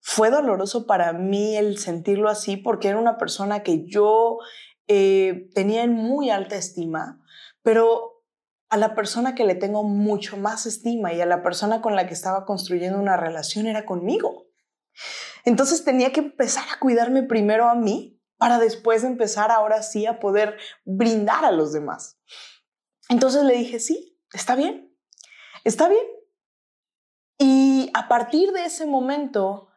fue 0.00 0.30
doloroso 0.30 0.86
para 0.86 1.12
mí 1.12 1.56
el 1.56 1.78
sentirlo 1.78 2.28
así 2.28 2.56
porque 2.56 2.88
era 2.88 2.98
una 2.98 3.18
persona 3.18 3.62
que 3.62 3.86
yo 3.86 4.38
eh, 4.88 5.48
tenía 5.54 5.84
en 5.84 5.92
muy 5.92 6.30
alta 6.30 6.56
estima, 6.56 7.20
pero 7.62 8.24
a 8.68 8.76
la 8.76 8.94
persona 8.94 9.34
que 9.34 9.44
le 9.44 9.54
tengo 9.54 9.84
mucho 9.84 10.36
más 10.36 10.66
estima 10.66 11.12
y 11.12 11.20
a 11.20 11.26
la 11.26 11.42
persona 11.42 11.80
con 11.80 11.94
la 11.94 12.08
que 12.08 12.14
estaba 12.14 12.44
construyendo 12.44 12.98
una 12.98 13.16
relación 13.16 13.66
era 13.66 13.84
conmigo. 13.84 14.46
Entonces 15.44 15.84
tenía 15.84 16.12
que 16.12 16.20
empezar 16.20 16.64
a 16.72 16.80
cuidarme 16.80 17.22
primero 17.22 17.68
a 17.68 17.74
mí 17.76 18.15
para 18.38 18.58
después 18.58 19.04
empezar 19.04 19.50
ahora 19.50 19.82
sí 19.82 20.06
a 20.06 20.20
poder 20.20 20.56
brindar 20.84 21.44
a 21.44 21.52
los 21.52 21.72
demás. 21.72 22.18
Entonces 23.08 23.44
le 23.44 23.54
dije, 23.54 23.80
sí, 23.80 24.18
está 24.32 24.56
bien, 24.56 24.94
está 25.64 25.88
bien. 25.88 26.04
Y 27.38 27.90
a 27.94 28.08
partir 28.08 28.52
de 28.52 28.64
ese 28.64 28.86
momento, 28.86 29.68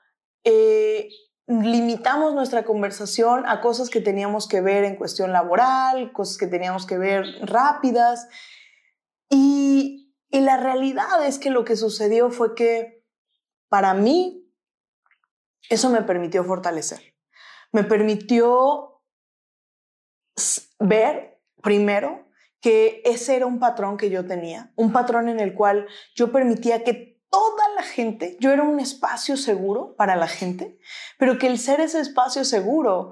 eh, 0.44 1.10
limitamos 1.48 2.34
nuestra 2.34 2.64
conversación 2.64 3.46
a 3.48 3.62
cosas 3.62 3.90
que 3.90 4.02
teníamos 4.02 4.48
que 4.48 4.62
ver 4.62 4.84
en 4.84 4.96
cuestión 4.96 5.34
laboral, 5.34 6.12
cosas 6.14 6.38
que 6.38 6.48
teníamos 6.48 6.86
que 6.86 6.98
ver 6.98 7.26
rápidas. 7.42 8.28
Y, 9.30 10.16
y 10.30 10.42
la 10.42 10.58
realidad 10.58 11.26
es 11.26 11.40
que 11.40 11.50
lo 11.50 11.66
que 11.66 11.76
sucedió 11.76 12.30
fue 12.30 12.56
que 12.56 13.06
para 13.68 13.94
mí 13.94 14.52
eso 15.70 15.90
me 15.90 16.02
permitió 16.02 16.44
fortalecer 16.44 17.09
me 17.72 17.84
permitió 17.84 19.02
ver 20.80 21.42
primero 21.62 22.28
que 22.62 23.02
ese 23.06 23.36
era 23.36 23.46
un 23.46 23.60
patrón 23.60 23.98
que 23.98 24.10
yo 24.10 24.26
tenía, 24.26 24.72
un 24.76 24.92
patrón 24.92 25.30
en 25.30 25.40
el 25.40 25.54
cual 25.54 25.88
yo 26.16 26.32
permitía 26.32 26.84
que 26.84 27.20
toda 27.30 27.70
la 27.76 27.84
gente, 27.84 28.38
yo 28.40 28.52
era 28.52 28.64
un 28.64 28.80
espacio 28.80 29.38
seguro 29.38 29.96
para 29.96 30.16
la 30.16 30.28
gente, 30.28 30.80
pero 31.18 31.38
que 31.38 31.48
el 31.48 31.58
ser 31.58 31.80
ese 31.80 32.00
espacio 32.00 32.44
seguro 32.44 33.12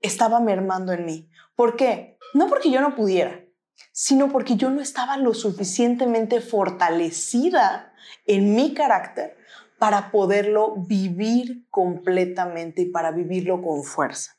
estaba 0.00 0.40
mermando 0.40 0.92
en 0.92 1.04
mí. 1.04 1.30
¿Por 1.54 1.76
qué? 1.76 2.18
No 2.34 2.48
porque 2.48 2.70
yo 2.70 2.80
no 2.80 2.94
pudiera, 2.94 3.44
sino 3.92 4.30
porque 4.30 4.56
yo 4.56 4.70
no 4.70 4.80
estaba 4.80 5.16
lo 5.16 5.32
suficientemente 5.32 6.40
fortalecida 6.40 7.94
en 8.26 8.54
mi 8.54 8.74
carácter 8.74 9.36
para 9.82 10.12
poderlo 10.12 10.76
vivir 10.76 11.66
completamente 11.68 12.82
y 12.82 12.90
para 12.92 13.10
vivirlo 13.10 13.60
con 13.60 13.82
fuerza. 13.82 14.38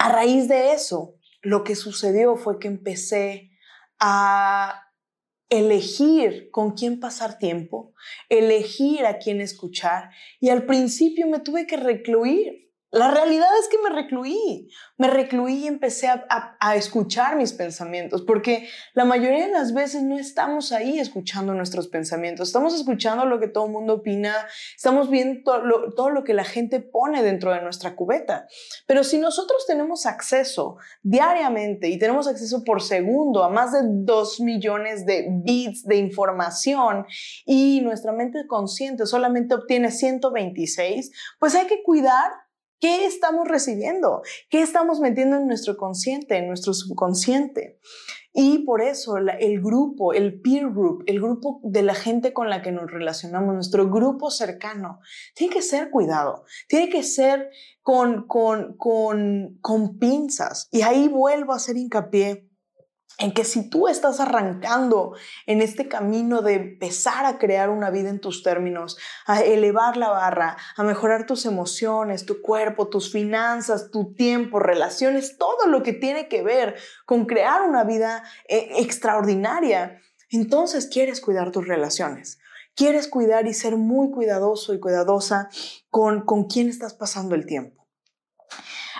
A 0.00 0.08
raíz 0.08 0.48
de 0.48 0.72
eso, 0.72 1.14
lo 1.42 1.62
que 1.62 1.76
sucedió 1.76 2.34
fue 2.34 2.58
que 2.58 2.66
empecé 2.66 3.52
a 4.00 4.90
elegir 5.48 6.50
con 6.50 6.72
quién 6.72 6.98
pasar 6.98 7.38
tiempo, 7.38 7.94
elegir 8.28 9.06
a 9.06 9.18
quién 9.18 9.40
escuchar 9.40 10.10
y 10.40 10.48
al 10.48 10.66
principio 10.66 11.28
me 11.28 11.38
tuve 11.38 11.68
que 11.68 11.76
recluir 11.76 12.65
La 12.92 13.10
realidad 13.10 13.48
es 13.60 13.68
que 13.68 13.78
me 13.82 13.90
recluí, 13.90 14.70
me 14.96 15.08
recluí 15.08 15.64
y 15.64 15.66
empecé 15.66 16.06
a, 16.08 16.76
escuchar 16.76 17.36
mis 17.36 17.52
pensamientos, 17.52 18.22
porque 18.22 18.68
la 18.94 19.04
mayoría 19.04 19.46
de 19.46 19.52
las 19.52 19.74
veces 19.74 20.04
no 20.04 20.16
estamos 20.16 20.70
ahí 20.70 21.00
escuchando 21.00 21.52
nuestros 21.52 21.88
pensamientos, 21.88 22.48
estamos 22.48 22.74
escuchando 22.74 23.24
lo 23.26 23.40
que 23.40 23.48
todo 23.48 23.66
el 23.66 23.72
mundo 23.72 23.94
opina, 23.94 24.34
estamos 24.76 25.10
viendo 25.10 25.42
todo 25.96 26.10
lo, 26.10 26.22
que 26.22 26.32
la 26.32 26.44
gente 26.44 26.78
pone 26.78 27.24
dentro 27.24 27.52
de 27.52 27.60
nuestra 27.60 27.96
cubeta. 27.96 28.46
Pero 28.86 29.02
si 29.02 29.18
nosotros 29.18 29.66
tenemos 29.66 30.06
acceso 30.06 30.76
diariamente 31.02 31.88
y 31.88 31.98
tenemos 31.98 32.28
acceso 32.28 32.62
por 32.62 32.82
segundo 32.82 33.42
a 33.42 33.48
más 33.48 33.72
de 33.72 33.80
2 33.82 34.40
millones 34.40 35.04
de 35.06 35.26
bits 35.28 35.84
de 35.84 35.96
información 35.96 37.04
y 37.44 37.80
nuestra 37.80 38.12
mente 38.12 38.46
consciente 38.46 39.06
solamente 39.06 39.56
obtiene 39.56 39.90
126, 39.90 41.10
pues 41.40 41.54
hay 41.56 41.66
que 41.66 41.82
cuidar 41.82 42.45
¿Qué 42.78 43.06
estamos 43.06 43.48
recibiendo? 43.48 44.22
¿Qué 44.50 44.60
estamos 44.60 45.00
metiendo 45.00 45.36
en 45.36 45.46
nuestro 45.46 45.76
consciente, 45.76 46.36
en 46.36 46.48
nuestro 46.48 46.74
subconsciente? 46.74 47.78
Y 48.38 48.66
por 48.66 48.82
eso 48.82 49.16
el 49.16 49.62
grupo, 49.62 50.12
el 50.12 50.42
peer 50.42 50.68
group, 50.68 51.02
el 51.06 51.22
grupo 51.22 51.58
de 51.62 51.82
la 51.82 51.94
gente 51.94 52.34
con 52.34 52.50
la 52.50 52.60
que 52.60 52.70
nos 52.70 52.90
relacionamos, 52.90 53.54
nuestro 53.54 53.88
grupo 53.88 54.30
cercano, 54.30 54.98
tiene 55.34 55.54
que 55.54 55.62
ser 55.62 55.88
cuidado, 55.90 56.44
tiene 56.68 56.90
que 56.90 57.02
ser 57.02 57.48
con, 57.80 58.26
con, 58.26 58.76
con, 58.76 59.56
con 59.62 59.98
pinzas. 59.98 60.68
Y 60.70 60.82
ahí 60.82 61.08
vuelvo 61.08 61.54
a 61.54 61.56
hacer 61.56 61.78
hincapié 61.78 62.45
en 63.18 63.32
que 63.32 63.44
si 63.44 63.70
tú 63.70 63.88
estás 63.88 64.20
arrancando 64.20 65.14
en 65.46 65.62
este 65.62 65.88
camino 65.88 66.42
de 66.42 66.54
empezar 66.54 67.24
a 67.24 67.38
crear 67.38 67.70
una 67.70 67.90
vida 67.90 68.10
en 68.10 68.20
tus 68.20 68.42
términos, 68.42 68.98
a 69.26 69.40
elevar 69.40 69.96
la 69.96 70.10
barra, 70.10 70.56
a 70.76 70.82
mejorar 70.82 71.24
tus 71.24 71.46
emociones, 71.46 72.26
tu 72.26 72.42
cuerpo, 72.42 72.88
tus 72.88 73.10
finanzas, 73.10 73.90
tu 73.90 74.12
tiempo, 74.12 74.58
relaciones, 74.58 75.38
todo 75.38 75.66
lo 75.66 75.82
que 75.82 75.94
tiene 75.94 76.28
que 76.28 76.42
ver 76.42 76.76
con 77.06 77.24
crear 77.24 77.62
una 77.62 77.84
vida 77.84 78.22
eh, 78.48 78.68
extraordinaria, 78.76 80.02
entonces 80.30 80.86
quieres 80.86 81.20
cuidar 81.20 81.52
tus 81.52 81.66
relaciones. 81.66 82.38
Quieres 82.74 83.08
cuidar 83.08 83.46
y 83.46 83.54
ser 83.54 83.76
muy 83.76 84.10
cuidadoso 84.10 84.74
y 84.74 84.80
cuidadosa 84.80 85.48
con, 85.88 86.26
con 86.26 86.44
quién 86.44 86.68
estás 86.68 86.92
pasando 86.92 87.34
el 87.34 87.46
tiempo. 87.46 87.86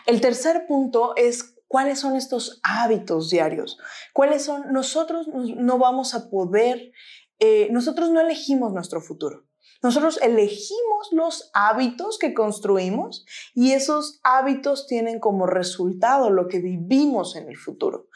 El 0.06 0.22
tercer 0.22 0.66
punto 0.66 1.14
es 1.16 1.55
¿Cuáles 1.68 1.98
son 1.98 2.16
estos 2.16 2.60
hábitos 2.62 3.30
diarios? 3.30 3.78
¿Cuáles 4.12 4.44
son? 4.44 4.72
Nosotros 4.72 5.28
no 5.28 5.78
vamos 5.78 6.14
a 6.14 6.30
poder, 6.30 6.92
eh, 7.38 7.68
nosotros 7.70 8.10
no 8.10 8.20
elegimos 8.20 8.72
nuestro 8.72 9.00
futuro. 9.00 9.46
Nosotros 9.82 10.18
elegimos 10.22 11.08
los 11.12 11.50
hábitos 11.52 12.18
que 12.18 12.34
construimos 12.34 13.26
y 13.54 13.72
esos 13.72 14.20
hábitos 14.22 14.86
tienen 14.86 15.20
como 15.20 15.46
resultado 15.46 16.30
lo 16.30 16.48
que 16.48 16.60
vivimos 16.60 17.36
en 17.36 17.48
el 17.48 17.56
futuro. 17.56 18.08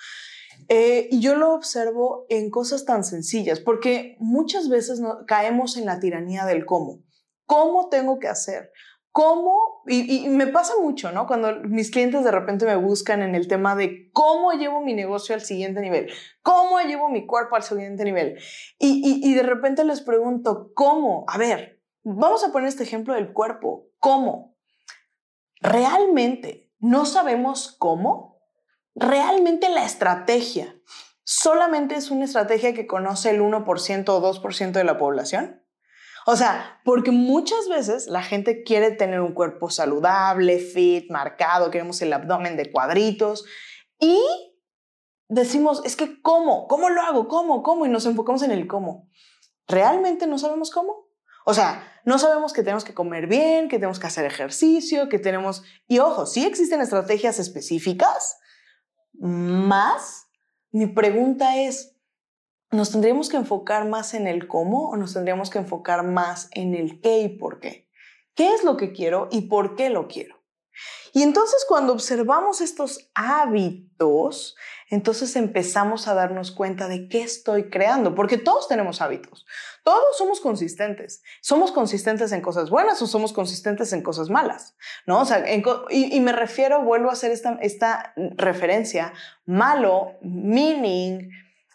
Eh, 0.69 1.09
y 1.11 1.21
yo 1.21 1.35
lo 1.35 1.55
observo 1.55 2.27
en 2.29 2.51
cosas 2.51 2.85
tan 2.85 3.03
sencillas, 3.05 3.61
porque 3.61 4.17
muchas 4.21 4.69
veces 4.69 5.01
caemos 5.27 5.77
en 5.77 5.87
la 5.87 6.01
tiranía 6.01 6.45
del 6.45 6.65
cómo. 6.65 7.03
¿Cómo 7.47 7.89
tengo 7.89 8.21
que 8.21 8.29
hacer? 8.29 8.71
¿Cómo? 9.13 9.83
Y, 9.87 10.29
me 10.29 10.47
pasa 10.47 10.75
mucho, 10.81 11.11
¿no? 11.11 11.27
Cuando 11.27 11.61
mis 11.63 11.91
clientes 11.91 12.23
de 12.23 12.31
repente 12.31 12.65
me 12.65 12.77
buscan 12.77 13.23
en 13.23 13.35
el 13.35 13.49
tema 13.49 13.75
de 13.75 14.11
cómo 14.13 14.53
llevo 14.53 14.83
mi 14.83 14.95
negocio 14.95 15.35
al 15.35 15.41
siguiente 15.41 15.81
nivel, 15.81 16.13
cómo 16.43 16.81
llevo 16.81 17.09
mi 17.09 17.27
cuerpo 17.27 17.57
al 17.57 17.65
siguiente 17.65 18.05
nivel. 18.05 18.39
Y, 18.79 19.21
y 19.29 19.35
de 19.35 19.43
repente 19.43 19.85
les 19.85 20.01
pregunto, 20.01 20.71
¿cómo? 20.75 21.25
A 21.27 21.39
ver, 21.39 21.83
vamos 22.05 22.45
a 22.45 22.53
poner 22.53 22.69
este 22.69 22.85
ejemplo 22.85 23.15
del 23.15 23.33
cuerpo. 23.33 23.89
¿Cómo? 23.99 24.57
¿Realmente 25.61 26.73
no 26.79 27.05
sabemos 27.05 27.77
cómo? 27.79 28.41
¿Realmente 28.95 29.69
la 29.69 29.85
estrategia 29.85 30.77
solamente 31.25 31.95
es 31.95 32.11
una 32.11 32.25
estrategia 32.25 32.75
que 32.75 32.87
conoce 32.87 33.31
el 33.31 33.41
1% 33.41 34.09
o 34.09 34.43
2% 34.43 34.73
de 34.73 34.85
la 34.85 34.99
población? 34.99 35.60
O 36.27 36.37
sea, 36.37 36.81
porque 36.85 37.11
muchas 37.11 37.69
veces 37.69 38.07
la 38.07 38.23
gente 38.23 38.63
quiere 38.63 38.91
tener 38.91 39.21
un 39.21 39.33
cuerpo 39.33 39.71
saludable, 39.71 40.59
fit, 40.59 41.11
marcado, 41.11 41.71
queremos 41.71 42.01
el 42.03 42.13
abdomen 42.13 42.57
de 42.57 42.71
cuadritos 42.71 43.45
y 43.99 44.21
decimos, 45.29 45.83
es 45.85 45.97
que 45.97 46.21
¿cómo? 46.21 46.67
¿Cómo 46.69 46.91
lo 46.91 47.03
hago? 47.03 47.29
¿Cómo? 47.29 47.63
¿Cómo? 47.63 47.87
Y 47.87 47.89
nos 47.89 48.07
enfocamos 48.07 48.43
en 48.43 48.51
el 48.51 48.67
cómo. 48.67 49.09
¿Realmente 49.67 50.27
no 50.27 50.39
sabemos 50.39 50.71
cómo? 50.71 51.09
O 51.47 51.55
sea, 51.55 51.85
no 52.05 52.19
sabemos 52.19 52.53
que 52.53 52.63
tenemos 52.63 52.85
que 52.85 52.95
comer 52.95 53.27
bien, 53.27 53.69
que 53.69 53.77
tenemos 53.77 53.99
que 53.99 54.07
hacer 54.07 54.25
ejercicio, 54.25 55.09
que 55.09 55.19
tenemos... 55.19 55.63
Y 55.87 55.99
ojo, 55.99 56.27
sí 56.27 56.45
existen 56.45 56.81
estrategias 56.81 57.39
específicas, 57.39 58.39
más 59.13 60.27
mi 60.73 60.87
pregunta 60.87 61.57
es, 61.57 61.97
nos 62.71 62.91
tendríamos 62.91 63.29
que 63.29 63.37
enfocar 63.37 63.89
más 63.89 64.15
en 64.15 64.27
el 64.27 64.47
cómo 64.47 64.91
o 64.91 64.97
nos 64.97 65.15
tendríamos 65.15 65.51
que 65.51 65.59
enfocar 65.59 66.05
más 66.05 66.49
en 66.53 66.75
el 66.75 67.01
qué 67.01 67.21
y 67.21 67.29
por 67.29 67.61
qué. 67.61 67.89
¿Qué 68.35 68.55
es 68.55 68.65
lo 68.65 68.77
que 68.77 68.93
quiero 68.93 69.29
y 69.31 69.43
por 69.43 69.75
qué 69.75 69.91
lo 69.91 70.07
quiero? 70.09 70.41
Y 71.13 71.23
entonces 71.23 71.65
cuando 71.69 71.93
observamos 71.93 72.61
estos 72.61 73.11
hábitos, 73.15 74.57
entonces 74.89 75.35
empezamos 75.35 76.07
a 76.07 76.15
darnos 76.15 76.53
cuenta 76.53 76.87
de 76.87 77.09
qué 77.09 77.23
estoy 77.23 77.69
creando, 77.69 78.15
porque 78.15 78.39
todos 78.39 78.69
tenemos 78.69 79.01
hábitos, 79.01 79.45
todos 79.83 80.17
somos 80.17 80.41
consistentes, 80.41 81.23
somos 81.41 81.73
consistentes 81.73 82.31
en 82.33 82.41
cosas 82.41 82.71
buenas 82.71 83.03
o 83.03 83.07
somos 83.09 83.33
consistentes 83.33 83.93
en 83.93 84.03
cosas 84.03 84.31
malas, 84.31 84.77
¿no? 85.07 85.21
O 85.21 85.25
sea, 85.25 85.45
y, 85.91 86.21
me 86.21 86.33
refiero, 86.33 86.83
vuelvo 86.85 87.11
a 87.11 87.15
hacer 87.15 87.33
esta, 87.33 87.59
esta 87.61 88.15
referencia, 88.37 89.13
malo, 89.47 90.13
meaning, 90.23 91.31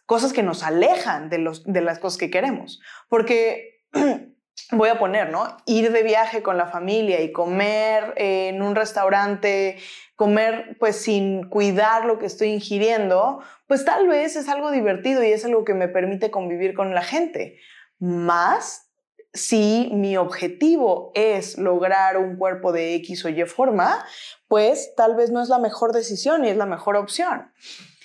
cosas 0.05 0.33
que 0.33 0.43
nos 0.43 0.63
alejan 0.63 1.29
de, 1.29 1.39
los, 1.39 1.63
de 1.63 1.81
las 1.81 1.99
cosas 1.99 2.17
que 2.17 2.29
queremos. 2.29 2.81
Porque 3.09 3.83
voy 4.71 4.89
a 4.89 4.99
poner, 4.99 5.31
¿no? 5.31 5.57
Ir 5.65 5.91
de 5.91 6.03
viaje 6.03 6.41
con 6.41 6.57
la 6.57 6.67
familia 6.67 7.21
y 7.21 7.31
comer 7.31 8.13
en 8.17 8.61
un 8.61 8.75
restaurante, 8.75 9.77
comer 10.15 10.77
pues 10.79 10.97
sin 10.97 11.49
cuidar 11.49 12.05
lo 12.05 12.19
que 12.19 12.25
estoy 12.25 12.49
ingiriendo, 12.49 13.41
pues 13.67 13.85
tal 13.85 14.07
vez 14.07 14.35
es 14.35 14.47
algo 14.47 14.71
divertido 14.71 15.23
y 15.23 15.31
es 15.31 15.45
algo 15.45 15.65
que 15.65 15.73
me 15.73 15.87
permite 15.87 16.31
convivir 16.31 16.73
con 16.73 16.93
la 16.93 17.03
gente. 17.03 17.57
Más 17.99 18.85
si 19.33 19.89
mi 19.93 20.15
objetivo 20.15 21.11
es 21.13 21.57
lograr 21.57 22.17
un 22.17 22.37
cuerpo 22.37 22.71
de 22.71 22.95
X 22.95 23.25
o 23.25 23.29
Y 23.29 23.43
forma, 23.43 24.05
pues 24.47 24.93
tal 24.95 25.15
vez 25.15 25.29
no 25.29 25.41
es 25.41 25.49
la 25.49 25.59
mejor 25.59 25.91
decisión 25.91 26.45
y 26.45 26.49
es 26.49 26.57
la 26.57 26.65
mejor 26.65 26.95
opción. 26.95 27.51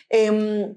Em, 0.09 0.75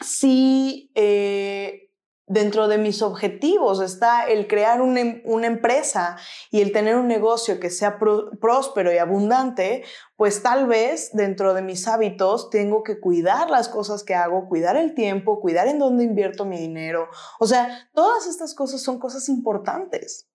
si 0.00 0.90
eh, 0.94 1.84
dentro 2.26 2.68
de 2.68 2.78
mis 2.78 3.02
objetivos 3.02 3.80
está 3.80 4.26
el 4.26 4.46
crear 4.46 4.80
em, 4.80 5.22
una, 5.24 5.46
empresa 5.46 6.16
y 6.50 6.60
el 6.60 6.72
tener 6.72 6.96
un 6.96 7.06
negocio 7.06 7.60
que 7.60 7.70
sea 7.70 7.98
próspero 7.98 8.92
y 8.92 8.98
abundante, 8.98 9.84
pues 10.16 10.42
tal 10.42 10.66
vez 10.66 11.10
dentro 11.12 11.54
de 11.54 11.62
mis 11.62 11.86
hábitos 11.86 12.50
tengo 12.50 12.82
que 12.82 12.98
cuidar 12.98 13.50
las 13.50 13.68
cosas 13.68 14.04
que 14.04 14.14
hago, 14.14 14.48
cuidar 14.48 14.76
el 14.76 14.94
tiempo, 14.94 15.40
cuidar 15.40 15.68
en 15.68 15.78
dónde 15.78 16.04
invierto 16.04 16.44
mi 16.44 16.58
dinero. 16.58 17.08
O 17.38 17.46
sea, 17.46 17.90
todas 17.92 18.26
estas 18.26 18.54
cosas 18.54 18.82
son 18.82 18.98
cosas 18.98 19.28
importantes. 19.28 20.28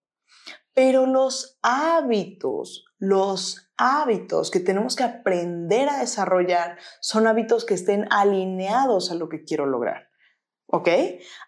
Pero 0.74 1.08
los 1.08 1.58
hábitos, 1.62 2.86
los 3.00 3.69
hábitos 3.80 4.52
que 4.52 4.60
tenemos 4.60 4.96
que 4.96 5.04
aprender 5.04 5.88
a 5.88 6.00
desarrollar 6.00 6.78
son 7.00 7.28
hábitos 7.28 7.66
que 7.66 7.74
estén 7.74 8.06
alineados 8.12 9.10
a 9.10 9.16
lo 9.16 9.30
que 9.30 9.44
quiero 9.44 9.66
lograr. 9.66 10.10
¿Ok? 10.68 10.88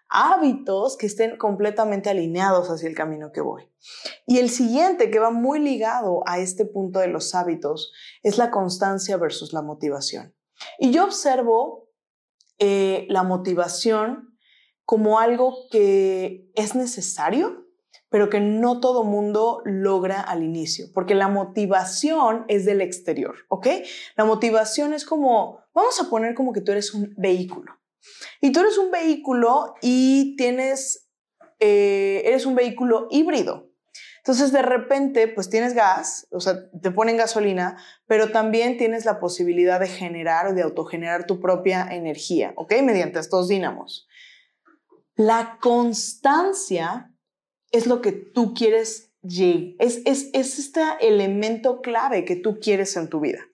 Hábitos 0.08 0.96
que 0.96 1.06
estén 1.06 1.36
completamente 1.36 2.10
alineados 2.10 2.70
hacia 2.70 2.88
el 2.88 2.96
camino 2.96 3.30
que 3.32 3.40
voy. 3.40 3.70
Y 4.26 4.38
el 4.38 4.50
siguiente, 4.50 5.10
que 5.10 5.20
va 5.20 5.30
muy 5.30 5.60
ligado 5.60 6.22
a 6.26 6.38
este 6.38 6.64
punto 6.64 6.98
de 6.98 7.06
los 7.06 7.34
hábitos, 7.34 7.92
es 8.22 8.38
la 8.38 8.50
constancia 8.50 9.16
versus 9.18 9.52
la 9.52 9.62
motivación. 9.62 10.34
Y 10.78 10.90
yo 10.90 11.04
observo 11.04 11.90
eh, 12.58 13.06
la 13.10 13.22
motivación 13.22 14.36
como 14.84 15.20
algo 15.20 15.68
que 15.70 16.50
es 16.54 16.74
necesario, 16.74 17.66
pero 18.12 18.28
que 18.28 18.40
no 18.40 18.78
todo 18.78 19.04
mundo 19.04 19.62
logra 19.64 20.20
al 20.20 20.44
inicio, 20.44 20.88
porque 20.92 21.14
la 21.14 21.28
motivación 21.28 22.44
es 22.46 22.66
del 22.66 22.82
exterior, 22.82 23.34
¿ok? 23.48 23.68
La 24.16 24.26
motivación 24.26 24.92
es 24.92 25.06
como, 25.06 25.60
vamos 25.74 25.98
a 25.98 26.10
poner 26.10 26.34
como 26.34 26.52
que 26.52 26.60
tú 26.60 26.72
eres 26.72 26.92
un 26.92 27.14
vehículo. 27.16 27.72
Y 28.42 28.52
tú 28.52 28.60
eres 28.60 28.76
un 28.76 28.90
vehículo 28.90 29.74
y 29.80 30.36
tienes, 30.36 31.08
eh, 31.58 32.20
eres 32.26 32.44
un 32.44 32.54
vehículo 32.54 33.08
híbrido. 33.10 33.70
Entonces, 34.18 34.52
de 34.52 34.62
repente, 34.62 35.26
pues 35.26 35.48
tienes 35.48 35.72
gas, 35.72 36.28
o 36.30 36.40
sea, 36.40 36.70
te 36.70 36.90
ponen 36.90 37.16
gasolina, 37.16 37.78
pero 38.06 38.30
también 38.30 38.76
tienes 38.76 39.06
la 39.06 39.20
posibilidad 39.20 39.80
de 39.80 39.88
generar 39.88 40.48
o 40.48 40.52
de 40.52 40.62
autogenerar 40.62 41.24
tu 41.24 41.40
propia 41.40 41.88
energía, 41.90 42.52
¿ok? 42.56 42.74
Mediante 42.82 43.20
estos 43.20 43.48
dínamos. 43.48 44.06
La 45.14 45.58
constancia 45.60 47.11
es 47.72 47.86
lo 47.86 48.00
que 48.00 48.12
tú 48.12 48.54
quieres 48.54 49.12
es, 49.78 50.02
es, 50.04 50.30
es 50.32 50.58
este 50.58 50.80
elemento 51.00 51.80
clave 51.80 52.24
que 52.24 52.36
tú 52.36 52.58
quieres 52.60 52.96
en 52.96 53.08
tu 53.08 53.20
vida. 53.20 53.46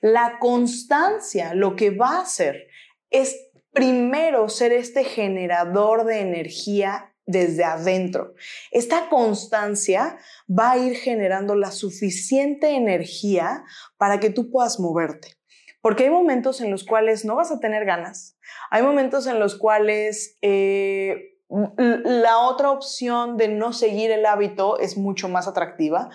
La 0.00 0.38
constancia 0.38 1.54
lo 1.54 1.76
que 1.76 1.90
va 1.90 2.18
a 2.18 2.22
hacer 2.22 2.68
es 3.10 3.36
primero 3.72 4.48
ser 4.48 4.72
este 4.72 5.04
generador 5.04 6.04
de 6.04 6.20
energía 6.20 7.14
desde 7.26 7.64
adentro. 7.64 8.34
Esta 8.70 9.08
constancia 9.08 10.18
va 10.48 10.72
a 10.72 10.78
ir 10.78 10.96
generando 10.96 11.54
la 11.54 11.70
suficiente 11.70 12.70
energía 12.70 13.64
para 13.96 14.20
que 14.20 14.30
tú 14.30 14.50
puedas 14.50 14.78
moverte. 14.78 15.36
Porque 15.80 16.04
hay 16.04 16.10
momentos 16.10 16.60
en 16.60 16.70
los 16.70 16.84
cuales 16.84 17.24
no 17.24 17.36
vas 17.36 17.50
a 17.50 17.60
tener 17.60 17.84
ganas. 17.84 18.38
Hay 18.70 18.82
momentos 18.82 19.26
en 19.26 19.38
los 19.38 19.56
cuales 19.56 20.38
eh, 20.40 21.33
la 21.76 22.38
otra 22.38 22.70
opción 22.70 23.36
de 23.36 23.48
no 23.48 23.72
seguir 23.72 24.10
el 24.10 24.26
hábito 24.26 24.78
es 24.78 24.96
mucho 24.96 25.28
más 25.28 25.46
atractiva. 25.46 26.10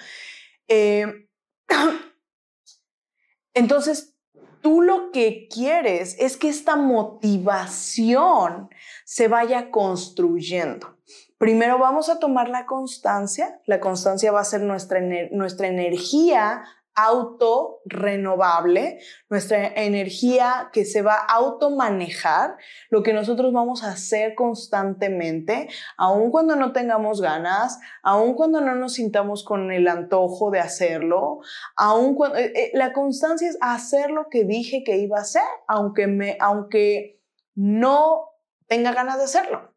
Eh, 0.67 1.27
entonces, 3.53 4.15
tú 4.61 4.81
lo 4.81 5.11
que 5.11 5.47
quieres 5.47 6.17
es 6.19 6.35
que 6.35 6.49
esta 6.49 6.75
motivación 6.75 8.69
se 9.05 9.27
vaya 9.27 9.71
construyendo. 9.71 10.97
Primero 11.37 11.77
vamos 11.77 12.09
a 12.09 12.19
tomar 12.19 12.49
la 12.49 12.65
constancia. 12.65 13.61
La 13.65 13.79
constancia 13.79 14.31
va 14.33 14.41
a 14.41 14.45
ser 14.45 14.61
nuestra, 14.61 14.99
nuestra 15.31 15.67
energía 15.67 16.63
autorrenovable, 17.05 18.99
nuestra 19.29 19.67
energía 19.67 20.69
que 20.73 20.85
se 20.85 21.01
va 21.01 21.15
a 21.15 21.35
automanejar, 21.35 22.57
lo 22.89 23.03
que 23.03 23.13
nosotros 23.13 23.53
vamos 23.53 23.83
a 23.83 23.91
hacer 23.91 24.35
constantemente, 24.35 25.69
aun 25.97 26.31
cuando 26.31 26.55
no 26.55 26.71
tengamos 26.71 27.21
ganas, 27.21 27.79
aun 28.03 28.33
cuando 28.33 28.61
no 28.61 28.75
nos 28.75 28.93
sintamos 28.93 29.43
con 29.43 29.71
el 29.71 29.87
antojo 29.87 30.51
de 30.51 30.59
hacerlo, 30.59 31.39
aun 31.75 32.15
cuando 32.15 32.37
eh, 32.37 32.51
eh, 32.55 32.71
la 32.73 32.93
constancia 32.93 33.49
es 33.49 33.57
hacer 33.61 34.11
lo 34.11 34.27
que 34.29 34.43
dije 34.43 34.83
que 34.83 34.97
iba 34.97 35.17
a 35.17 35.21
hacer, 35.21 35.43
aunque 35.67 36.07
me 36.07 36.37
aunque 36.39 37.21
no 37.55 38.29
tenga 38.67 38.93
ganas 38.93 39.17
de 39.17 39.23
hacerlo. 39.23 39.73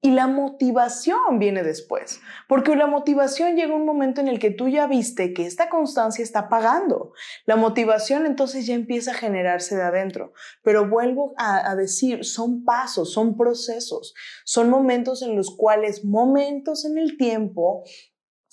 Y 0.00 0.12
la 0.12 0.28
motivación 0.28 1.40
viene 1.40 1.64
después, 1.64 2.20
porque 2.48 2.76
la 2.76 2.86
motivación 2.86 3.56
llega 3.56 3.74
un 3.74 3.84
momento 3.84 4.20
en 4.20 4.28
el 4.28 4.38
que 4.38 4.52
tú 4.52 4.68
ya 4.68 4.86
viste 4.86 5.32
que 5.34 5.44
esta 5.44 5.68
constancia 5.68 6.22
está 6.22 6.48
pagando. 6.48 7.12
La 7.46 7.56
motivación 7.56 8.24
entonces 8.24 8.64
ya 8.66 8.74
empieza 8.74 9.10
a 9.10 9.14
generarse 9.14 9.74
de 9.74 9.82
adentro. 9.82 10.32
Pero 10.62 10.88
vuelvo 10.88 11.34
a, 11.36 11.68
a 11.68 11.74
decir, 11.74 12.24
son 12.24 12.64
pasos, 12.64 13.12
son 13.12 13.36
procesos, 13.36 14.14
son 14.44 14.70
momentos 14.70 15.20
en 15.22 15.34
los 15.34 15.56
cuales, 15.56 16.04
momentos 16.04 16.84
en 16.84 16.96
el 16.96 17.16
tiempo 17.16 17.82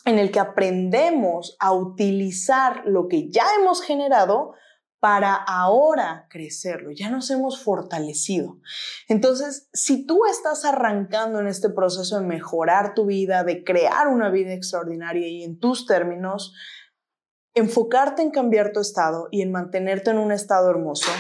en 0.06 0.20
el 0.20 0.32
que 0.32 0.40
aprendemos 0.40 1.58
a 1.60 1.74
utilizar 1.74 2.84
lo 2.86 3.08
que 3.08 3.30
ya 3.30 3.46
hemos 3.60 3.82
generado 3.82 4.54
para 5.06 5.36
ahora 5.36 6.26
crecerlo, 6.32 6.90
ya 6.90 7.12
nos 7.12 7.30
hemos 7.30 7.62
fortalecido. 7.62 8.58
Entonces, 9.08 9.70
si 9.72 10.08
tú 10.08 10.26
estás 10.26 10.66
arrancando 10.66 11.40
en 11.40 11.46
este 11.46 11.70
proceso 11.70 12.20
de 12.20 12.26
mejorar 12.26 12.96
tu 12.96 13.06
vida, 13.06 13.44
de 13.44 13.64
crear 13.64 14.08
una 14.08 14.32
vida 14.32 14.54
extraordinaria 14.54 15.28
y 15.28 15.44
en 15.44 15.60
tus 15.60 15.86
términos, 15.86 16.56
enfocarte 17.54 18.24
en 18.24 18.32
cambiar 18.32 18.72
tu 18.72 18.80
estado 18.80 19.28
y 19.30 19.44
en 19.44 19.52
mantenerte 19.52 20.10
en 20.10 20.18
un 20.18 20.32
estado 20.32 20.72
hermoso, 20.72 21.12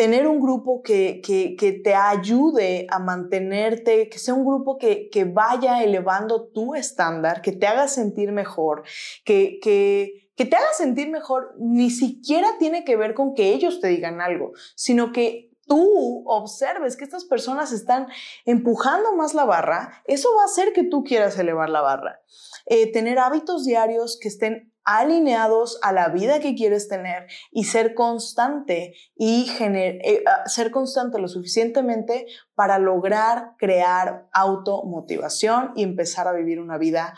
tener 0.00 0.26
un 0.26 0.40
grupo 0.40 0.80
que, 0.82 1.20
que, 1.20 1.72
te 1.84 1.94
ayude 1.94 2.86
a 2.88 2.98
mantenerte, 2.98 4.08
que 4.08 4.18
sea 4.18 4.32
un 4.32 4.46
grupo 4.46 4.78
que, 4.78 5.10
que 5.10 5.24
vaya 5.24 5.84
elevando 5.84 6.48
tu 6.48 6.74
estándar, 6.74 7.42
que 7.42 7.52
te 7.52 7.66
haga 7.66 7.86
sentir 7.86 8.32
mejor, 8.32 8.82
que, 9.26 9.58
que, 9.60 10.30
que 10.34 10.46
te 10.46 10.56
haga 10.56 10.72
sentir 10.72 11.10
mejor 11.10 11.54
ni 11.58 11.90
siquiera 11.90 12.48
tiene 12.58 12.82
que 12.82 12.96
ver 12.96 13.12
con 13.12 13.34
que 13.34 13.52
ellos 13.52 13.78
te 13.82 13.88
digan 13.88 14.22
algo, 14.22 14.52
sino 14.74 15.12
que 15.12 15.50
tú 15.66 16.24
observes 16.26 16.96
que 16.96 17.04
estas 17.04 17.26
personas 17.26 17.70
están 17.70 18.06
empujando 18.46 19.14
más 19.16 19.34
la 19.34 19.44
barra, 19.44 20.02
eso 20.06 20.30
va 20.34 20.44
a 20.44 20.46
hacer 20.46 20.72
que 20.72 20.84
tú 20.84 21.04
quieras 21.04 21.38
elevar 21.38 21.68
la 21.68 21.82
barra. 21.82 22.22
Eh, 22.64 22.90
tener 22.90 23.18
hábitos 23.18 23.66
diarios 23.66 24.18
que 24.18 24.28
estén 24.28 24.69
alineados 24.84 25.78
a 25.82 25.92
la 25.92 26.08
vida 26.08 26.40
que 26.40 26.54
quieres 26.54 26.88
tener 26.88 27.26
y 27.50 27.64
ser 27.64 27.94
constante 27.94 28.94
y 29.14 29.50
eh, 29.60 30.24
ah, 30.26 30.48
ser 30.48 30.70
constante 30.70 31.18
lo 31.18 31.28
suficientemente 31.28 32.26
para 32.54 32.78
lograr 32.78 33.54
crear 33.58 34.28
automotivación 34.32 35.72
y 35.76 35.82
empezar 35.82 36.26
a 36.28 36.32
vivir 36.32 36.60
una 36.60 36.78
vida 36.78 37.14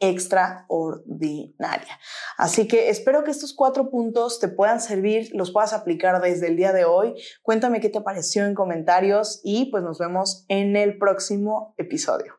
extraordinaria. 0.00 1.98
Así 2.36 2.68
que 2.68 2.88
espero 2.88 3.24
que 3.24 3.30
estos 3.30 3.52
cuatro 3.52 3.90
puntos 3.90 4.38
te 4.38 4.48
puedan 4.48 4.80
servir, 4.80 5.30
los 5.34 5.50
puedas 5.50 5.72
aplicar 5.72 6.20
desde 6.22 6.48
el 6.48 6.56
día 6.56 6.72
de 6.72 6.84
hoy. 6.84 7.14
Cuéntame 7.42 7.80
qué 7.80 7.88
te 7.88 8.00
pareció 8.00 8.46
en 8.46 8.54
comentarios 8.54 9.40
y 9.42 9.70
pues 9.70 9.82
nos 9.82 9.98
vemos 9.98 10.44
en 10.48 10.76
el 10.76 10.98
próximo 10.98 11.74
episodio. 11.78 12.38